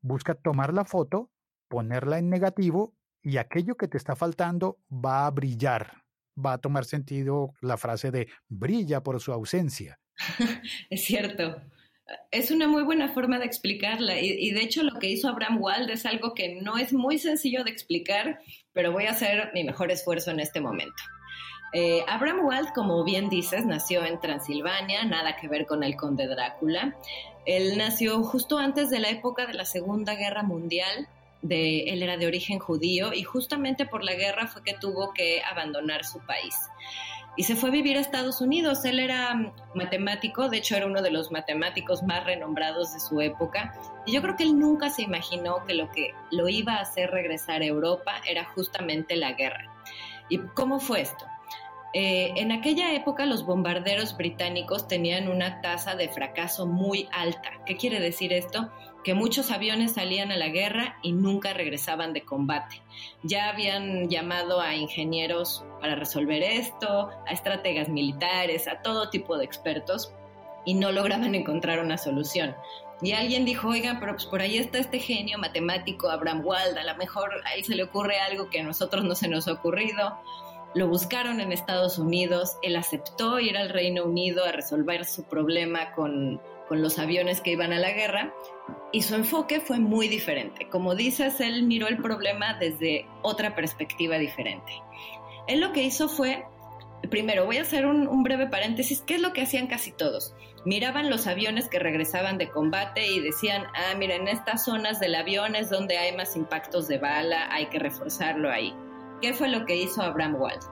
Busca 0.01 0.35
tomar 0.35 0.72
la 0.72 0.85
foto, 0.85 1.31
ponerla 1.68 2.18
en 2.18 2.29
negativo 2.29 2.94
y 3.22 3.37
aquello 3.37 3.77
que 3.77 3.88
te 3.88 3.96
está 3.96 4.16
faltando 4.16 4.79
va 4.90 5.27
a 5.27 5.31
brillar. 5.31 6.05
Va 6.44 6.55
a 6.55 6.59
tomar 6.59 6.85
sentido 6.85 7.53
la 7.61 7.77
frase 7.77 8.11
de 8.11 8.29
brilla 8.48 9.03
por 9.03 9.20
su 9.20 9.33
ausencia. 9.33 9.98
es 10.90 11.05
cierto. 11.05 11.61
Es 12.31 12.51
una 12.51 12.68
muy 12.68 12.85
buena 12.85 13.09
forma 13.09 13.38
de 13.38 13.44
explicarla 13.44 14.18
y, 14.18 14.31
y, 14.31 14.53
de 14.53 14.62
hecho 14.62 14.83
lo 14.83 14.98
que 14.98 15.11
hizo 15.11 15.29
Abraham 15.29 15.61
Wald 15.61 15.90
es 15.90 16.07
algo 16.07 16.33
que 16.33 16.55
no 16.62 16.79
es 16.79 16.94
muy 16.94 17.18
sencillo 17.18 17.64
de 17.64 17.70
explicar, 17.70 18.40
pero 18.79 18.93
voy 18.93 19.07
a 19.07 19.11
hacer 19.11 19.51
mi 19.55 19.64
mejor 19.64 19.91
esfuerzo 19.91 20.31
en 20.31 20.38
este 20.38 20.61
momento. 20.61 21.03
Eh, 21.73 22.05
Abraham 22.07 22.45
Wald, 22.45 22.73
como 22.73 23.03
bien 23.03 23.29
dices, 23.29 23.67
nació 23.67 24.05
en 24.05 24.21
Transilvania, 24.21 25.05
nada 25.05 25.35
que 25.35 25.49
ver 25.49 25.67
con 25.67 25.83
el 25.83 25.97
conde 25.97 26.29
Drácula. 26.29 26.95
Él 27.45 27.77
nació 27.77 28.23
justo 28.23 28.57
antes 28.57 28.88
de 28.88 29.01
la 29.01 29.09
época 29.09 29.47
de 29.47 29.55
la 29.55 29.64
Segunda 29.64 30.14
Guerra 30.14 30.45
Mundial. 30.45 31.09
De, 31.43 31.91
él 31.93 32.05
era 32.05 32.19
de 32.19 32.29
origen 32.29 32.61
judío 32.61 33.12
y 33.12 33.25
justamente 33.25 33.85
por 33.85 34.05
la 34.05 34.14
guerra 34.14 34.47
fue 34.47 34.62
que 34.62 34.75
tuvo 34.75 35.12
que 35.12 35.43
abandonar 35.43 36.05
su 36.05 36.21
país 36.21 36.55
y 37.38 37.44
se 37.44 37.55
fue 37.55 37.68
a 37.68 37.72
vivir 37.72 37.96
a 37.96 38.01
Estados 38.01 38.40
Unidos. 38.40 38.85
Él 38.85 38.98
era 38.98 39.55
matemático, 39.72 40.48
de 40.48 40.57
hecho 40.57 40.74
era 40.74 40.87
uno 40.87 41.03
de 41.03 41.12
los 41.12 41.31
matemáticos 41.31 42.03
más 42.03 42.24
renombrados 42.24 42.92
de 42.92 42.98
su 42.98 43.20
época, 43.20 43.72
y 44.05 44.12
yo 44.12 44.20
creo 44.20 44.35
que 44.35 44.42
él 44.42 44.59
nunca 44.59 44.90
se 44.90 45.03
imaginó 45.03 45.64
que 45.64 45.74
lo 45.74 45.88
que 45.92 46.14
lo 46.33 46.48
iba 46.48 46.74
a 46.74 46.81
hacer 46.81 47.12
regresar 47.12 47.62
a 47.62 47.66
Europa 47.66 48.20
era 48.29 48.44
justamente 48.44 49.14
la 49.14 49.35
guerra. 49.35 49.72
¿Y 50.29 50.38
cómo 50.38 50.81
fue 50.81 51.03
esto? 51.03 51.24
Eh, 51.94 52.33
en 52.37 52.53
aquella 52.53 52.92
época 52.92 53.24
los 53.24 53.46
bombarderos 53.46 54.16
británicos 54.16 54.87
tenían 54.88 55.29
una 55.29 55.62
tasa 55.62 55.94
de 55.94 56.09
fracaso 56.09 56.66
muy 56.66 57.09
alta. 57.12 57.51
¿Qué 57.64 57.77
quiere 57.77 57.98
decir 57.98 58.33
esto? 58.33 58.70
Que 59.05 59.14
muchos 59.14 59.51
aviones 59.51 59.94
salían 59.94 60.31
a 60.31 60.37
la 60.37 60.48
guerra 60.48 60.98
y 61.03 61.12
nunca 61.12 61.55
regresaban 61.55 62.12
de 62.12 62.22
combate. 62.22 62.83
Ya 63.22 63.48
habían 63.48 64.09
llamado 64.11 64.61
a 64.61 64.74
ingenieros 64.74 65.64
para 65.81 65.94
resolver 65.94 66.42
esto, 66.42 67.09
a 67.27 67.33
estrategas 67.33 67.88
militares, 67.88 68.68
a 68.68 68.83
todo 68.83 69.09
tipo 69.09 69.38
de 69.38 69.46
expertos 69.46 70.12
y 70.66 70.74
no 70.74 70.92
lograban 70.92 71.35
encontrar 71.35 71.81
una 71.81 71.96
solución. 71.96 72.55
Y 73.01 73.12
alguien 73.12 73.44
dijo, 73.44 73.68
oigan, 73.68 74.01
pero 74.01 74.12
pues 74.12 74.27
por 74.27 74.42
ahí 74.42 74.59
está 74.59 74.79
este 74.79 74.98
genio 74.98 75.38
matemático, 75.38 76.11
Abraham 76.11 76.44
Wald, 76.44 76.77
a 76.77 76.85
lo 76.85 76.96
mejor 76.96 77.31
a 77.46 77.55
él 77.55 77.64
se 77.64 77.77
le 77.77 77.85
ocurre 77.85 78.18
algo 78.18 78.51
que 78.51 78.61
a 78.61 78.64
nosotros 78.64 79.05
no 79.05 79.14
se 79.14 79.29
nos 79.29 79.46
ha 79.46 79.53
ocurrido. 79.53 80.20
Lo 80.75 80.87
buscaron 80.87 81.41
en 81.41 81.51
Estados 81.51 81.99
Unidos, 81.99 82.59
él 82.63 82.77
aceptó 82.77 83.41
ir 83.41 83.57
al 83.57 83.71
Reino 83.71 84.05
Unido 84.05 84.45
a 84.45 84.53
resolver 84.53 85.07
su 85.07 85.25
problema 85.25 85.93
con, 85.93 86.41
con, 86.69 86.83
los 86.83 86.99
aviones 86.99 87.41
que 87.41 87.53
iban 87.53 87.73
a 87.73 87.79
la 87.79 87.93
guerra 87.93 88.35
y 88.93 89.03
su 89.03 89.15
enfoque 89.15 89.61
fue 89.61 89.79
muy 89.79 90.09
diferente. 90.09 90.69
Como 90.69 90.95
dices, 90.95 91.41
él 91.41 91.63
miró 91.63 91.89
el 91.89 91.97
problema 91.97 92.55
desde 92.55 93.07
otra 93.23 93.55
perspectiva 93.55 94.19
diferente. 94.19 94.73
Él 95.47 95.61
lo 95.61 95.73
que 95.73 95.83
hizo 95.83 96.11
fue, 96.11 96.45
primero 97.11 97.47
voy 97.47 97.57
a 97.57 97.63
hacer 97.63 97.87
un, 97.87 98.23
breve 98.23 98.47
paréntesis, 98.47 99.01
¿qué 99.01 99.15
es 99.15 99.23
lo 99.23 99.33
que 99.33 99.43
hacían 99.43 99.67
casi 99.67 99.93
todos? 99.93 100.35
Miraban 100.67 101.09
los 101.09 101.27
aviones 101.27 101.69
que 101.69 101.79
regresaban 101.79 102.37
de 102.37 102.51
combate 102.51 103.07
y 103.07 103.21
decían, 103.21 103.65
ah, 103.75 103.95
mira, 103.97 104.17
en 104.17 104.29
estas 104.29 104.67
zonas 104.67 105.01
del 105.01 105.15
avión 105.15 105.57
es 105.57 105.71
donde 105.71 105.97
hay 105.97 106.15
más 106.15 106.37
impactos 106.37 106.89
de 106.89 106.99
bala, 106.99 107.49
hay 107.51 107.67
que 107.67 107.79
reforzarlo 107.79 108.51
ahí. 108.51 108.75
¿Qué 109.21 109.35
fue 109.35 109.49
lo 109.49 109.67
que 109.67 109.75
hizo 109.75 110.01
Abraham 110.01 110.37
Wald? 110.37 110.63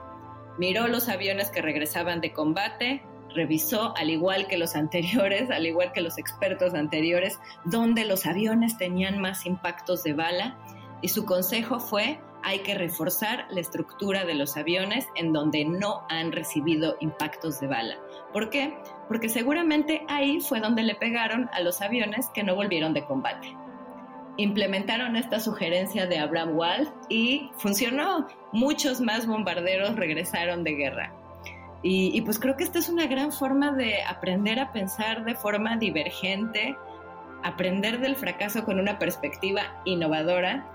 Miró 0.57 0.87
los 0.87 1.09
aviones 1.09 1.51
que 1.51 1.61
regresaban 1.61 2.21
de 2.21 2.31
combate, 2.31 3.03
revisó, 3.35 3.93
al 3.97 4.09
igual 4.09 4.47
que 4.47 4.57
los 4.57 4.75
anteriores, 4.77 5.51
al 5.51 5.65
igual 5.65 5.91
que 5.91 6.01
los 6.01 6.17
expertos 6.17 6.73
anteriores, 6.73 7.39
dónde 7.65 8.05
los 8.05 8.25
aviones 8.25 8.77
tenían 8.77 9.19
más 9.19 9.45
impactos 9.45 10.03
de 10.03 10.13
bala 10.13 10.57
y 11.01 11.09
su 11.09 11.25
consejo 11.25 11.79
fue 11.79 12.19
hay 12.43 12.59
que 12.59 12.75
reforzar 12.75 13.47
la 13.49 13.59
estructura 13.59 14.23
de 14.23 14.35
los 14.35 14.55
aviones 14.55 15.05
en 15.15 15.33
donde 15.33 15.65
no 15.65 16.05
han 16.09 16.31
recibido 16.31 16.95
impactos 17.01 17.59
de 17.59 17.67
bala. 17.67 17.95
¿Por 18.31 18.49
qué? 18.49 18.77
Porque 19.09 19.27
seguramente 19.27 20.05
ahí 20.07 20.39
fue 20.39 20.61
donde 20.61 20.83
le 20.83 20.95
pegaron 20.95 21.49
a 21.51 21.59
los 21.59 21.81
aviones 21.81 22.29
que 22.33 22.43
no 22.43 22.55
volvieron 22.55 22.93
de 22.93 23.03
combate 23.03 23.57
implementaron 24.37 25.15
esta 25.15 25.39
sugerencia 25.39 26.05
de 26.07 26.19
Abraham 26.19 26.55
Wald 26.55 26.89
y 27.09 27.49
funcionó. 27.57 28.27
Muchos 28.53 29.01
más 29.01 29.27
bombarderos 29.27 29.95
regresaron 29.95 30.63
de 30.63 30.73
guerra. 30.73 31.13
Y, 31.83 32.19
pues 32.21 32.39
creo 32.39 32.57
que 32.57 32.63
esta 32.63 32.79
es 32.79 32.89
una 32.89 33.05
gran 33.07 33.31
forma 33.31 33.71
de 33.71 34.03
aprender 34.03 34.59
a 34.59 34.73
pensar 34.73 35.23
de 35.23 35.35
forma 35.35 35.77
divergente, 35.77 36.75
aprender 37.43 37.99
del 38.01 38.15
fracaso 38.15 38.65
con 38.65 38.79
una 38.79 38.99
perspectiva 38.99 39.61
innovadora. 39.85 40.65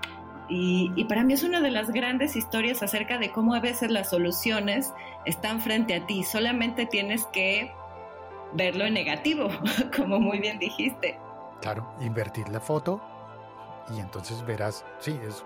Y, 0.49 0.91
y 0.95 1.03
para 1.05 1.23
mí 1.23 1.33
es 1.33 1.43
una 1.43 1.61
de 1.61 1.71
las 1.71 1.91
grandes 1.91 2.35
historias 2.35 2.81
acerca 2.81 3.17
de 3.17 3.31
cómo 3.31 3.53
a 3.53 3.59
veces 3.59 3.91
las 3.91 4.09
soluciones 4.09 4.93
están 5.25 5.61
frente 5.61 5.93
a 5.93 6.05
ti. 6.05 6.23
Solamente 6.23 6.85
tienes 6.85 7.25
que 7.27 7.71
verlo 8.53 8.85
en 8.85 8.93
negativo, 8.93 9.49
como 9.95 10.19
muy 10.19 10.39
bien 10.39 10.57
dijiste. 10.57 11.19
Claro, 11.61 11.93
invertir 12.01 12.49
la 12.49 12.59
foto 12.59 13.12
y 13.95 13.99
entonces 13.99 14.45
verás, 14.45 14.85
sí, 14.99 15.17
es... 15.27 15.43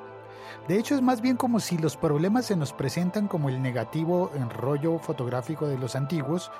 De 0.67 0.77
hecho 0.77 0.95
es 0.95 1.01
más 1.01 1.21
bien 1.21 1.37
como 1.37 1.59
si 1.59 1.77
los 1.77 1.97
problemas 1.97 2.45
se 2.45 2.55
nos 2.55 2.73
presentan 2.73 3.27
como 3.27 3.49
el 3.49 3.61
negativo 3.61 4.31
en 4.35 4.49
rollo 4.49 4.99
fotográfico 4.99 5.67
de 5.67 5.77
los 5.77 5.95
antiguos 5.95 6.51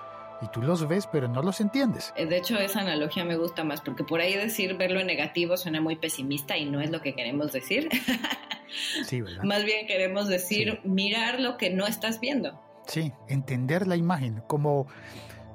y 0.41 0.47
tú 0.47 0.61
los 0.61 0.87
ves 0.87 1.07
pero 1.07 1.27
no 1.27 1.41
los 1.41 1.61
entiendes. 1.61 2.13
De 2.15 2.37
hecho 2.37 2.57
esa 2.57 2.81
analogía 2.81 3.25
me 3.25 3.37
gusta 3.37 3.63
más 3.63 3.81
porque 3.81 4.03
por 4.03 4.21
ahí 4.21 4.35
decir 4.35 4.77
verlo 4.77 4.99
en 4.99 5.07
negativo 5.07 5.57
suena 5.57 5.81
muy 5.81 5.95
pesimista 5.95 6.57
y 6.57 6.65
no 6.65 6.81
es 6.81 6.89
lo 6.89 7.01
que 7.01 7.15
queremos 7.15 7.51
decir. 7.51 7.89
Sí, 9.05 9.21
¿verdad? 9.21 9.43
Más 9.45 9.63
bien 9.63 9.87
queremos 9.87 10.27
decir 10.27 10.79
sí. 10.81 10.89
mirar 10.89 11.39
lo 11.39 11.57
que 11.57 11.69
no 11.69 11.87
estás 11.87 12.19
viendo. 12.19 12.61
Sí, 12.85 13.11
entender 13.27 13.87
la 13.87 13.95
imagen 13.95 14.41
como 14.47 14.87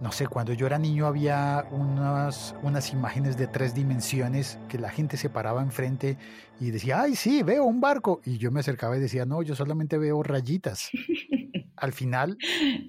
no 0.03 0.11
sé, 0.11 0.27
cuando 0.27 0.53
yo 0.53 0.67
era 0.67 0.81
niño 0.81 1.07
había 1.07 1.65
unas, 1.71 2.57
unas 2.63 2.93
imágenes 2.93 3.37
de 3.37 3.47
tres 3.47 3.73
dimensiones 3.73 4.59
que 4.69 4.77
la 4.77 4.91
gente 4.91 5.17
se 5.17 5.31
paraba 5.31 5.63
enfrente 5.63 6.19
y 6.59 6.73
decía, 6.73 7.03
ay, 7.03 7.15
sí, 7.15 7.45
veo 7.45 7.65
un 7.65 7.81
barco. 7.81 8.21
Y 8.25 8.39
yo 8.39 8.51
me 8.51 8.61
acercaba 8.61 8.97
y 8.97 9.01
decía, 9.01 9.27
no, 9.27 9.43
yo 9.43 9.55
solamente 9.55 9.99
veo 9.99 10.21
rayitas. 10.25 10.91
Al 11.77 11.93
final... 11.93 12.37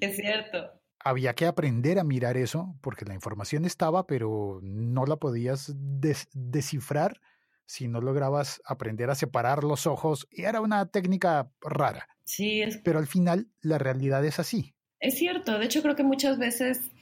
Es 0.02 0.16
cierto. 0.16 0.58
Había 1.06 1.36
que 1.36 1.46
aprender 1.46 2.00
a 2.00 2.04
mirar 2.04 2.36
eso 2.36 2.76
porque 2.82 3.06
la 3.06 3.14
información 3.14 3.66
estaba, 3.66 4.08
pero 4.08 4.60
no 4.64 5.06
la 5.06 5.18
podías 5.18 5.72
des 5.76 6.28
descifrar 6.34 7.22
si 7.68 7.88
no 7.88 8.02
lograbas 8.02 8.60
aprender 8.66 9.12
a 9.12 9.16
separar 9.16 9.64
los 9.64 9.86
ojos. 9.86 10.28
Y 10.32 10.46
era 10.46 10.62
una 10.62 10.88
técnica 10.88 11.52
rara. 11.62 12.08
Sí, 12.24 12.64
es... 12.64 12.78
Pero 12.84 12.98
al 12.98 13.08
final 13.08 13.50
la 13.62 13.78
realidad 13.78 14.26
es 14.26 14.40
así. 14.40 14.74
Es 15.04 15.16
cierto, 15.16 15.60
de 15.60 15.66
hecho 15.66 15.82
creo 15.82 15.98
que 15.98 16.04
muchas 16.04 16.38
veces 16.38 16.93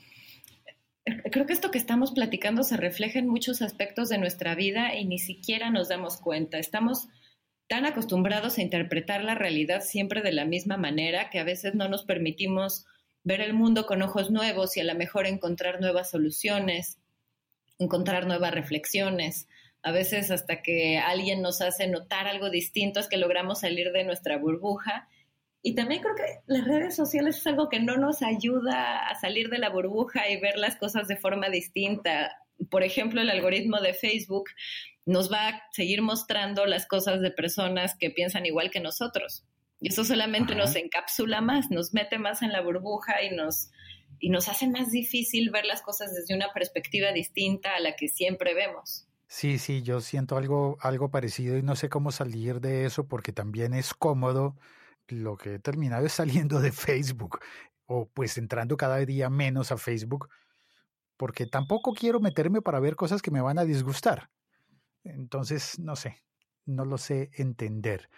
creo 1.06 1.46
que 1.46 1.54
esto 1.54 1.72
que 1.72 1.78
estamos 1.78 2.12
platicando 2.12 2.64
se 2.64 2.78
refleja 2.78 3.20
en 3.20 3.28
muchos 3.28 3.62
aspectos 3.62 4.10
de 4.10 4.18
nuestra 4.18 4.56
vida 4.56 4.96
y 4.96 5.06
ni 5.06 5.20
siquiera 5.20 5.70
nos 5.70 5.90
damos 5.90 6.18
cuenta. 6.18 6.58
Estamos 6.58 7.08
tan 7.68 7.86
acostumbrados 7.86 8.58
a 8.58 8.62
interpretar 8.62 9.24
la 9.24 9.36
realidad 9.36 9.82
siempre 9.82 10.22
de 10.22 10.34
la 10.34 10.46
misma 10.46 10.78
manera 10.78 11.30
que 11.30 11.40
a 11.40 11.44
veces 11.44 11.74
no 11.74 11.88
nos 11.88 12.04
permitimos 12.04 12.86
ver 13.24 13.42
el 13.42 13.54
mundo 13.54 13.86
con 13.86 14.02
ojos 14.02 14.30
nuevos 14.30 14.76
y 14.78 14.82
a 14.82 14.84
lo 14.84 14.96
mejor 14.96 15.26
encontrar 15.26 15.80
nuevas 15.80 16.10
soluciones, 16.10 16.98
encontrar 17.80 18.28
nuevas 18.28 18.52
reflexiones. 18.54 19.48
A 19.84 19.92
veces 19.92 20.32
hasta 20.32 20.62
que 20.62 20.98
alguien 20.98 21.42
nos 21.42 21.62
hace 21.62 21.88
notar 21.88 22.28
algo 22.28 22.50
distinto 22.50 23.00
es 23.00 23.08
que 23.08 23.18
logramos 23.18 23.62
salir 23.62 23.92
de 23.92 24.04
nuestra 24.04 24.38
burbuja. 24.38 25.08
Y 25.63 25.76
también 25.76 26.02
creo 26.02 26.15
que 26.15 26.24
las 26.47 26.65
redes 26.65 26.95
sociales 26.95 27.38
es 27.38 27.47
algo 27.47 27.69
que 27.69 27.80
no 27.80 27.97
nos 27.97 28.24
ayuda 28.24 29.08
a 29.08 29.15
salir 29.19 29.50
de 29.50 29.60
la 29.60 29.69
burbuja 29.69 30.30
y 30.30 30.39
ver 30.39 30.58
las 30.58 30.76
cosas 30.76 31.08
de 31.08 31.17
forma 31.17 31.50
distinta. 31.50 32.36
Por 32.69 32.84
ejemplo, 32.84 33.21
el 33.21 33.30
algoritmo 33.30 33.80
de 33.80 33.93
Facebook 33.93 34.50
nos 35.06 35.32
va 35.32 35.50
a 35.50 35.62
seguir 35.71 36.02
mostrando 36.02 36.65
las 36.65 36.88
cosas 36.88 37.21
de 37.21 37.32
personas 37.32 37.95
que 37.95 38.10
piensan 38.10 38.45
igual 38.45 38.71
que 38.71 38.80
nosotros. 38.80 39.45
Y 39.80 39.89
eso 39.89 40.04
solamente 40.04 40.56
nos 40.56 40.76
encapsula 40.76 41.41
más, 41.41 41.71
nos 41.71 41.93
mete 41.93 42.19
más 42.19 42.41
en 42.41 42.52
la 42.52 42.62
burbuja 42.62 43.24
y 43.24 43.36
nos, 43.36 43.71
y 44.19 44.30
nos 44.30 44.47
hace 44.47 44.67
más 44.67 44.91
difícil 44.91 45.50
ver 45.50 45.65
las 45.65 45.82
cosas 45.82 46.13
desde 46.13 46.36
una 46.36 46.54
perspectiva 46.54 47.12
distinta 47.12 47.76
a 47.76 47.80
la 47.80 47.95
que 47.95 48.08
siempre 48.08 48.54
vemos. 48.54 49.08
Sí, 49.28 49.58
sí, 49.60 49.82
yo 49.82 50.02
siento 50.02 50.38
algo, 50.38 50.78
algo 50.82 51.10
parecido 51.10 51.58
y 51.58 51.63
no 51.63 51.76
sé 51.76 51.89
cómo 51.89 52.12
salir 52.12 52.62
de 52.62 52.86
eso 52.86 53.08
porque 53.08 53.32
también 53.32 53.74
es 53.74 53.93
cómodo. 53.93 54.56
Lo 55.08 55.38
que 55.38 55.56
he 55.56 55.60
terminado 55.60 56.06
es 56.06 56.14
saliendo 56.14 56.60
de 56.60 56.72
Facebook 56.72 57.40
o 57.86 58.08
pues 58.08 58.38
entrando 58.38 58.78
cada 58.78 58.98
día 58.98 59.30
menos 59.30 59.72
a 59.72 59.78
Facebook 59.78 60.30
porque 61.22 61.46
tampoco 61.46 61.94
quiero 61.94 62.20
meterme 62.20 62.64
para 62.64 62.80
ver 62.80 62.96
cosas 62.96 63.22
que 63.22 63.30
me 63.30 63.42
van 63.42 63.60
a 63.60 63.64
disgustar. 63.64 64.32
Entonces, 65.04 65.78
no 65.78 65.96
sé, 65.96 66.18
no 66.66 66.84
lo 66.84 66.98
sé 66.98 67.30
entender. 67.34 68.10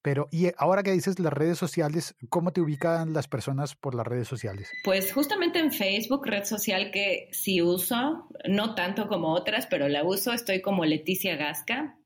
Pero, 0.00 0.28
y 0.30 0.46
ahora 0.56 0.84
que 0.84 0.92
dices 0.92 1.18
las 1.18 1.32
redes 1.32 1.58
sociales, 1.58 2.14
¿cómo 2.28 2.52
te 2.52 2.60
ubican 2.60 3.12
las 3.12 3.26
personas 3.26 3.74
por 3.74 3.96
las 3.96 4.06
redes 4.06 4.28
sociales? 4.28 4.70
Pues 4.84 5.12
justamente 5.12 5.58
en 5.58 5.72
Facebook, 5.72 6.24
red 6.24 6.44
social 6.44 6.92
que 6.92 7.28
sí 7.32 7.60
uso, 7.62 8.28
no 8.48 8.76
tanto 8.76 9.08
como 9.08 9.34
otras, 9.34 9.66
pero 9.66 9.88
la 9.88 10.04
uso, 10.04 10.32
estoy 10.32 10.62
como 10.62 10.84
Leticia 10.84 11.34
Gasca. 11.34 11.98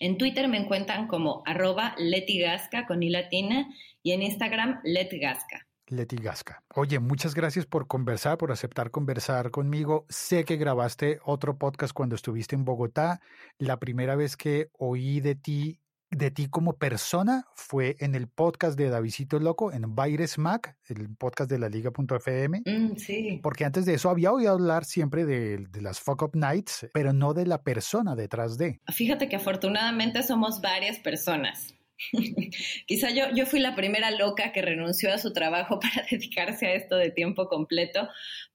En 0.00 0.18
Twitter 0.18 0.48
me 0.48 0.58
encuentran 0.58 1.08
como 1.08 1.42
arroba 1.46 1.94
letigasca 1.98 2.86
con 2.86 3.02
i 3.02 3.10
latina 3.10 3.68
y 4.02 4.12
en 4.12 4.22
Instagram 4.22 4.80
letgasca. 4.84 5.66
Leti 5.90 6.16
Gasca. 6.16 6.62
Oye, 6.74 6.98
muchas 6.98 7.34
gracias 7.34 7.66
por 7.66 7.86
conversar, 7.86 8.36
por 8.36 8.52
aceptar 8.52 8.90
conversar 8.90 9.50
conmigo. 9.50 10.04
Sé 10.08 10.44
que 10.44 10.56
grabaste 10.56 11.18
otro 11.24 11.56
podcast 11.56 11.92
cuando 11.94 12.14
estuviste 12.14 12.54
en 12.54 12.64
Bogotá. 12.64 13.20
La 13.58 13.78
primera 13.78 14.14
vez 14.14 14.36
que 14.36 14.68
oí 14.72 15.20
de 15.20 15.34
ti 15.34 15.80
de 16.10 16.30
ti 16.30 16.48
como 16.48 16.78
persona 16.78 17.46
fue 17.54 17.96
en 18.00 18.14
el 18.14 18.28
podcast 18.28 18.78
de 18.78 18.88
Davidito 18.88 19.38
Loco, 19.38 19.72
en 19.72 19.94
Baires 19.94 20.38
Mac, 20.38 20.76
el 20.88 21.14
podcast 21.16 21.50
de 21.50 21.58
la 21.58 21.68
Liga.fm. 21.68 22.62
Mm, 22.64 22.96
sí. 22.96 23.40
Porque 23.42 23.64
antes 23.64 23.84
de 23.84 23.94
eso 23.94 24.10
había 24.10 24.32
oído 24.32 24.52
hablar 24.52 24.84
siempre 24.84 25.24
de, 25.24 25.66
de, 25.68 25.82
las 25.82 26.00
Fuck 26.00 26.22
Up 26.22 26.30
Nights, 26.34 26.88
pero 26.92 27.12
no 27.12 27.34
de 27.34 27.46
la 27.46 27.62
persona 27.62 28.16
detrás 28.16 28.58
de. 28.58 28.80
Fíjate 28.92 29.28
que 29.28 29.36
afortunadamente 29.36 30.22
somos 30.22 30.60
varias 30.60 30.98
personas. 30.98 31.74
Quizá 32.86 33.10
yo, 33.10 33.24
yo 33.34 33.46
fui 33.46 33.60
la 33.60 33.74
primera 33.74 34.10
loca 34.10 34.52
que 34.52 34.62
renunció 34.62 35.12
a 35.12 35.18
su 35.18 35.32
trabajo 35.32 35.80
para 35.80 36.06
dedicarse 36.10 36.66
a 36.66 36.74
esto 36.74 36.96
de 36.96 37.10
tiempo 37.10 37.48
completo, 37.48 38.08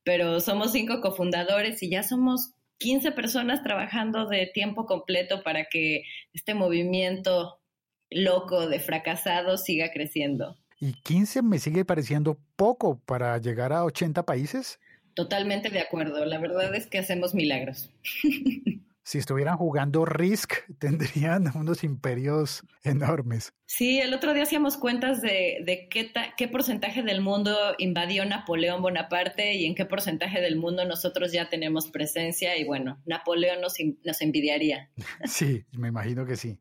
pero 0.04 0.39
somos 0.39 0.72
cinco 0.72 1.02
cofundadores 1.02 1.82
y 1.84 1.89
ya 1.89 2.04
somos 2.04 2.54
15 2.84 3.13
personas 3.13 3.63
trabajando 3.63 4.28
de 4.28 4.46
tiempo 4.48 4.86
completo 4.86 5.41
para 5.41 5.69
que 5.69 6.04
este 6.34 6.54
movimiento 6.54 7.62
loco 8.10 8.67
de 8.67 8.82
fracasados 8.82 9.63
siga 9.63 9.89
creciendo. 9.93 10.58
¿Y 10.82 10.91
15 10.91 11.43
me 11.43 11.60
sigue 11.60 11.86
pareciendo 11.86 12.38
poco 12.58 13.00
para 13.06 13.38
llegar 13.38 13.72
a 13.72 13.86
80 13.86 14.26
países? 14.26 14.82
Totalmente 15.13 15.69
de 15.69 15.80
acuerdo. 15.80 16.26
La 16.26 16.39
verdad 16.39 16.76
es 16.76 16.88
que 16.88 16.98
hacemos 17.00 17.34
milagros. 17.34 17.89
si 19.04 19.18
estuvieran 19.18 19.58
jugando 19.58 20.06
Risk, 20.06 20.54
tendrían 20.80 21.52
unos 21.56 21.84
imperios 21.84 22.63
enormes. 22.84 23.54
Sí, 23.66 24.00
el 24.00 24.13
otro 24.13 24.34
día 24.34 24.44
hacíamos 24.44 24.78
cuentas 24.78 25.22
de, 25.22 25.62
de 25.66 25.88
qué, 25.89 26.12
qué 26.38 26.48
porcentaje 26.48 27.04
del 27.04 27.22
mundo 27.22 27.56
invadió 27.78 28.26
Napoleón 28.26 28.82
Bonaparte 28.82 29.54
y 29.54 29.66
en 29.66 29.76
qué 29.76 29.86
porcentaje 29.86 30.42
del 30.42 30.56
mundo 30.56 30.86
nosotros 30.86 31.32
ya 31.32 31.50
tenemos 31.50 31.89
presencia 31.89 32.58
y 32.58 32.63
bueno, 32.63 33.02
Napoleón 33.06 33.62
nos, 33.62 33.76
nos 34.04 34.22
envidiaría. 34.22 34.89
Sí, 35.26 35.66
me 35.72 35.88
imagino 35.88 36.26
que 36.26 36.36
sí. 36.36 36.60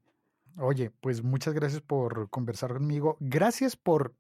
Oye, 0.59 0.91
pues 1.01 1.23
muchas 1.23 1.55
gracias 1.55 1.81
por 1.81 2.29
conversar 2.31 2.73
conmigo. 2.73 3.17
Gracias 3.21 3.77
por 3.77 4.15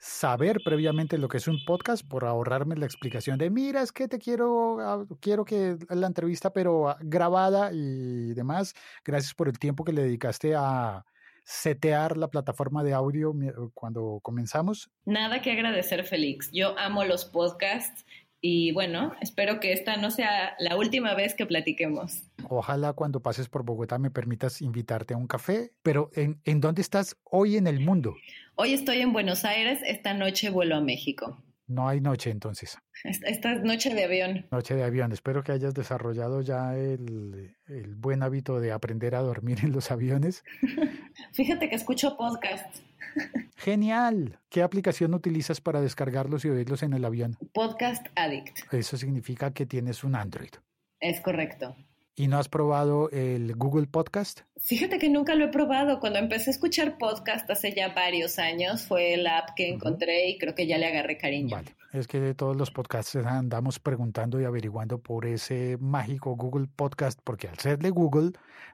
saber 0.00 0.60
previamente 0.64 1.18
lo 1.18 1.28
que 1.28 1.36
es 1.36 1.46
un 1.46 1.62
podcast 1.64 2.06
por 2.08 2.24
ahorrarme 2.24 2.74
la 2.74 2.86
explicación 2.86 3.38
de, 3.38 3.50
mira, 3.50 3.82
es 3.82 3.92
que 3.92 4.08
te 4.08 4.18
quiero, 4.18 4.80
ah, 4.80 5.04
quiero 5.20 5.44
que 5.44 5.76
la 5.90 6.06
entrevista, 6.06 6.52
pero 6.52 6.88
ah, 6.88 6.98
grabada 7.00 7.70
y 7.72 8.32
demás. 8.32 8.74
Gracias 9.04 9.34
por 9.34 9.48
el 9.48 9.58
tiempo 9.58 9.84
que 9.84 9.92
le 9.92 10.02
dedicaste 10.02 10.54
a 10.56 11.04
setear 11.44 12.16
la 12.16 12.28
plataforma 12.28 12.82
de 12.82 12.94
audio 12.94 13.34
cuando 13.74 14.20
comenzamos. 14.22 14.90
Nada 15.04 15.42
que 15.42 15.52
agradecer, 15.52 16.04
Félix. 16.04 16.50
Yo 16.52 16.78
amo 16.78 17.04
los 17.04 17.24
podcasts 17.24 18.06
y 18.40 18.72
bueno, 18.72 19.14
espero 19.20 19.60
que 19.60 19.72
esta 19.72 19.96
no 19.96 20.10
sea 20.10 20.54
la 20.58 20.76
última 20.76 21.14
vez 21.14 21.34
que 21.34 21.44
platiquemos. 21.44 22.22
Ojalá 22.52 22.94
cuando 22.94 23.22
pases 23.22 23.48
por 23.48 23.64
Bogotá 23.64 24.00
me 24.00 24.10
permitas 24.10 24.60
invitarte 24.60 25.14
a 25.14 25.16
un 25.16 25.28
café, 25.28 25.70
pero 25.84 26.10
¿en, 26.14 26.40
¿en 26.44 26.60
dónde 26.60 26.82
estás 26.82 27.16
hoy 27.22 27.56
en 27.56 27.68
el 27.68 27.78
mundo? 27.78 28.16
Hoy 28.56 28.74
estoy 28.74 29.02
en 29.02 29.12
Buenos 29.12 29.44
Aires, 29.44 29.78
esta 29.86 30.14
noche 30.14 30.50
vuelo 30.50 30.74
a 30.74 30.80
México. 30.80 31.40
No 31.68 31.88
hay 31.88 32.00
noche 32.00 32.30
entonces. 32.30 32.76
Esta 33.04 33.52
es 33.52 33.62
noche 33.62 33.94
de 33.94 34.02
avión. 34.02 34.48
Noche 34.50 34.74
de 34.74 34.82
avión. 34.82 35.12
Espero 35.12 35.44
que 35.44 35.52
hayas 35.52 35.74
desarrollado 35.74 36.40
ya 36.40 36.76
el, 36.76 37.56
el 37.68 37.94
buen 37.94 38.24
hábito 38.24 38.58
de 38.58 38.72
aprender 38.72 39.14
a 39.14 39.20
dormir 39.20 39.58
en 39.62 39.70
los 39.70 39.92
aviones. 39.92 40.42
Fíjate 41.32 41.68
que 41.68 41.76
escucho 41.76 42.16
podcasts. 42.16 42.82
Genial. 43.58 44.40
¿Qué 44.48 44.64
aplicación 44.64 45.14
utilizas 45.14 45.60
para 45.60 45.80
descargarlos 45.80 46.44
y 46.44 46.48
oírlos 46.48 46.82
en 46.82 46.94
el 46.94 47.04
avión? 47.04 47.36
Podcast 47.54 48.08
Addict. 48.16 48.74
Eso 48.74 48.96
significa 48.96 49.52
que 49.52 49.66
tienes 49.66 50.02
un 50.02 50.16
Android. 50.16 50.50
Es 50.98 51.20
correcto. 51.20 51.76
¿Y 52.20 52.28
no 52.28 52.38
has 52.38 52.50
probado 52.50 53.08
el 53.12 53.56
Google 53.56 53.86
Podcast? 53.86 54.42
Fíjate 54.58 54.98
que 54.98 55.08
nunca 55.08 55.34
lo 55.34 55.46
he 55.46 55.48
probado. 55.48 56.00
Cuando 56.00 56.18
empecé 56.18 56.50
a 56.50 56.52
escuchar 56.52 56.98
podcast 56.98 57.48
hace 57.48 57.72
ya 57.72 57.94
varios 57.94 58.38
años, 58.38 58.82
fue 58.82 59.16
la 59.16 59.38
app 59.38 59.54
que 59.56 59.70
encontré 59.70 60.28
y 60.28 60.36
creo 60.36 60.54
que 60.54 60.66
ya 60.66 60.76
le 60.76 60.86
agarré 60.86 61.16
cariño. 61.16 61.56
Vale, 61.56 61.74
es 61.94 62.06
que 62.06 62.20
de 62.20 62.34
todos 62.34 62.54
los 62.54 62.70
podcasts 62.70 63.16
andamos 63.16 63.78
preguntando 63.78 64.38
y 64.38 64.44
averiguando 64.44 64.98
por 64.98 65.24
ese 65.24 65.78
mágico 65.80 66.36
Google 66.36 66.66
Podcast, 66.76 67.18
porque 67.24 67.48
al 67.48 67.58
ser 67.58 67.78
de 67.78 67.88
Google 67.88 68.32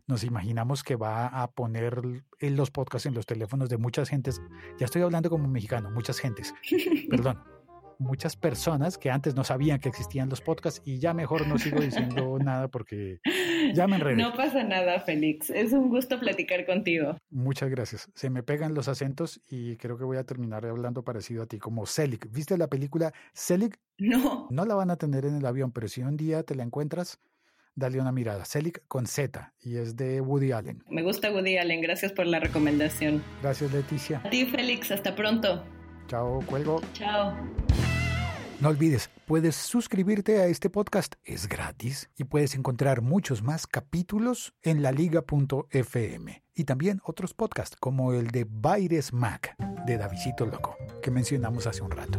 nos 0.09 0.25
imaginamos 0.25 0.83
que 0.83 0.97
va 0.97 1.29
a 1.29 1.49
poner 1.53 2.01
los 2.41 2.71
podcasts 2.73 3.07
en 3.07 3.15
los 3.15 3.27
teléfonos 3.27 3.69
de 3.69 3.77
muchas 3.77 4.09
gentes. 4.09 4.43
Ya 4.81 4.87
estoy 4.87 5.03
hablando 5.03 5.31
como 5.31 5.47
mexicano, 5.47 5.89
muchas 5.93 6.19
gentes. 6.19 6.53
Perdón 7.09 7.56
muchas 7.99 8.37
personas 8.37 8.99
que 8.99 9.11
antes 9.11 9.35
no 9.35 9.45
sabían 9.45 9.79
que 9.79 9.89
existían 9.89 10.29
los 10.29 10.41
podcasts 10.41 10.83
y 10.85 10.99
ya 10.99 11.15
mejor 11.15 11.47
no 11.47 11.59
sigo 11.59 11.81
diciendo 11.81 12.39
nada 12.43 12.69
porque 12.69 13.21
ya 13.75 13.87
me 13.87 13.97
enredé. 13.97 14.17
No 14.17 14.35
pasa 14.35 14.63
nada, 14.63 15.01
Félix. 15.01 15.51
Es 15.51 15.73
un 15.73 15.89
gusto 15.89 16.19
platicar 16.21 16.67
contigo. 16.67 17.17
Muchas 17.31 17.71
gracias. 17.71 18.11
Se 18.15 18.31
me 18.31 18.43
pegan 18.43 18.75
los 18.75 18.89
acentos 18.89 19.41
y 19.49 19.77
creo 19.77 19.99
que 19.99 20.05
voy 20.05 20.17
a 20.17 20.25
terminar 20.25 20.65
hablando 20.67 21.05
parecido 21.05 21.43
a 21.43 21.47
ti, 21.47 21.59
como 21.59 21.87
Selig. 21.87 22.31
¿Viste 22.31 22.57
la 22.59 22.69
película 22.69 23.13
Selig? 23.33 23.77
No. 23.99 24.47
No 24.51 24.65
la 24.65 24.75
van 24.75 24.91
a 24.91 24.97
tener 24.97 25.25
en 25.25 25.37
el 25.37 25.47
avión, 25.47 25.73
pero 25.73 25.89
si 25.89 26.03
un 26.03 26.17
día 26.17 26.43
te 26.43 26.55
la 26.55 26.63
encuentras, 26.63 27.19
dale 27.75 28.01
una 28.01 28.13
mirada. 28.13 28.45
Selig 28.45 28.83
con 28.89 29.07
Z 29.07 29.53
y 29.63 29.77
es 29.77 29.97
de 29.97 30.21
Woody 30.21 30.53
Allen. 30.53 30.83
Me 30.89 31.03
gusta 31.03 31.31
Woody 31.31 31.59
Allen. 31.59 31.81
Gracias 31.81 32.13
por 32.13 32.27
la 32.27 32.41
recomendación. 32.41 33.23
Gracias, 33.43 33.73
Leticia. 33.73 34.21
A 34.25 34.31
ti, 34.31 34.47
Félix. 34.47 34.91
Hasta 34.91 35.15
pronto. 35.15 35.65
Chao, 36.09 36.41
cuelgo. 36.47 36.81
Chao. 36.93 37.37
No 38.59 38.71
olvides, 38.71 39.11
puedes 39.27 39.55
suscribirte 39.55 40.41
a 40.41 40.47
este 40.47 40.71
podcast, 40.71 41.17
es 41.25 41.47
gratis 41.47 42.09
y 42.17 42.25
puedes 42.25 42.55
encontrar 42.55 43.03
muchos 43.03 43.43
más 43.43 43.67
capítulos 43.67 44.55
en 44.63 44.81
laliga.fm 44.81 46.43
y 46.55 46.65
también 46.65 47.03
otros 47.05 47.35
podcasts 47.35 47.77
como 47.79 48.15
el 48.15 48.29
de 48.29 48.47
Baires 48.49 49.13
Mac 49.13 49.55
de 49.87 49.99
Davidito 49.99 50.47
Loco 50.47 50.75
que 51.03 51.11
mencionamos 51.11 51.67
hace 51.67 51.83
un 51.83 51.91
rato. 51.91 52.19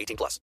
18 0.01 0.17
plus. 0.17 0.39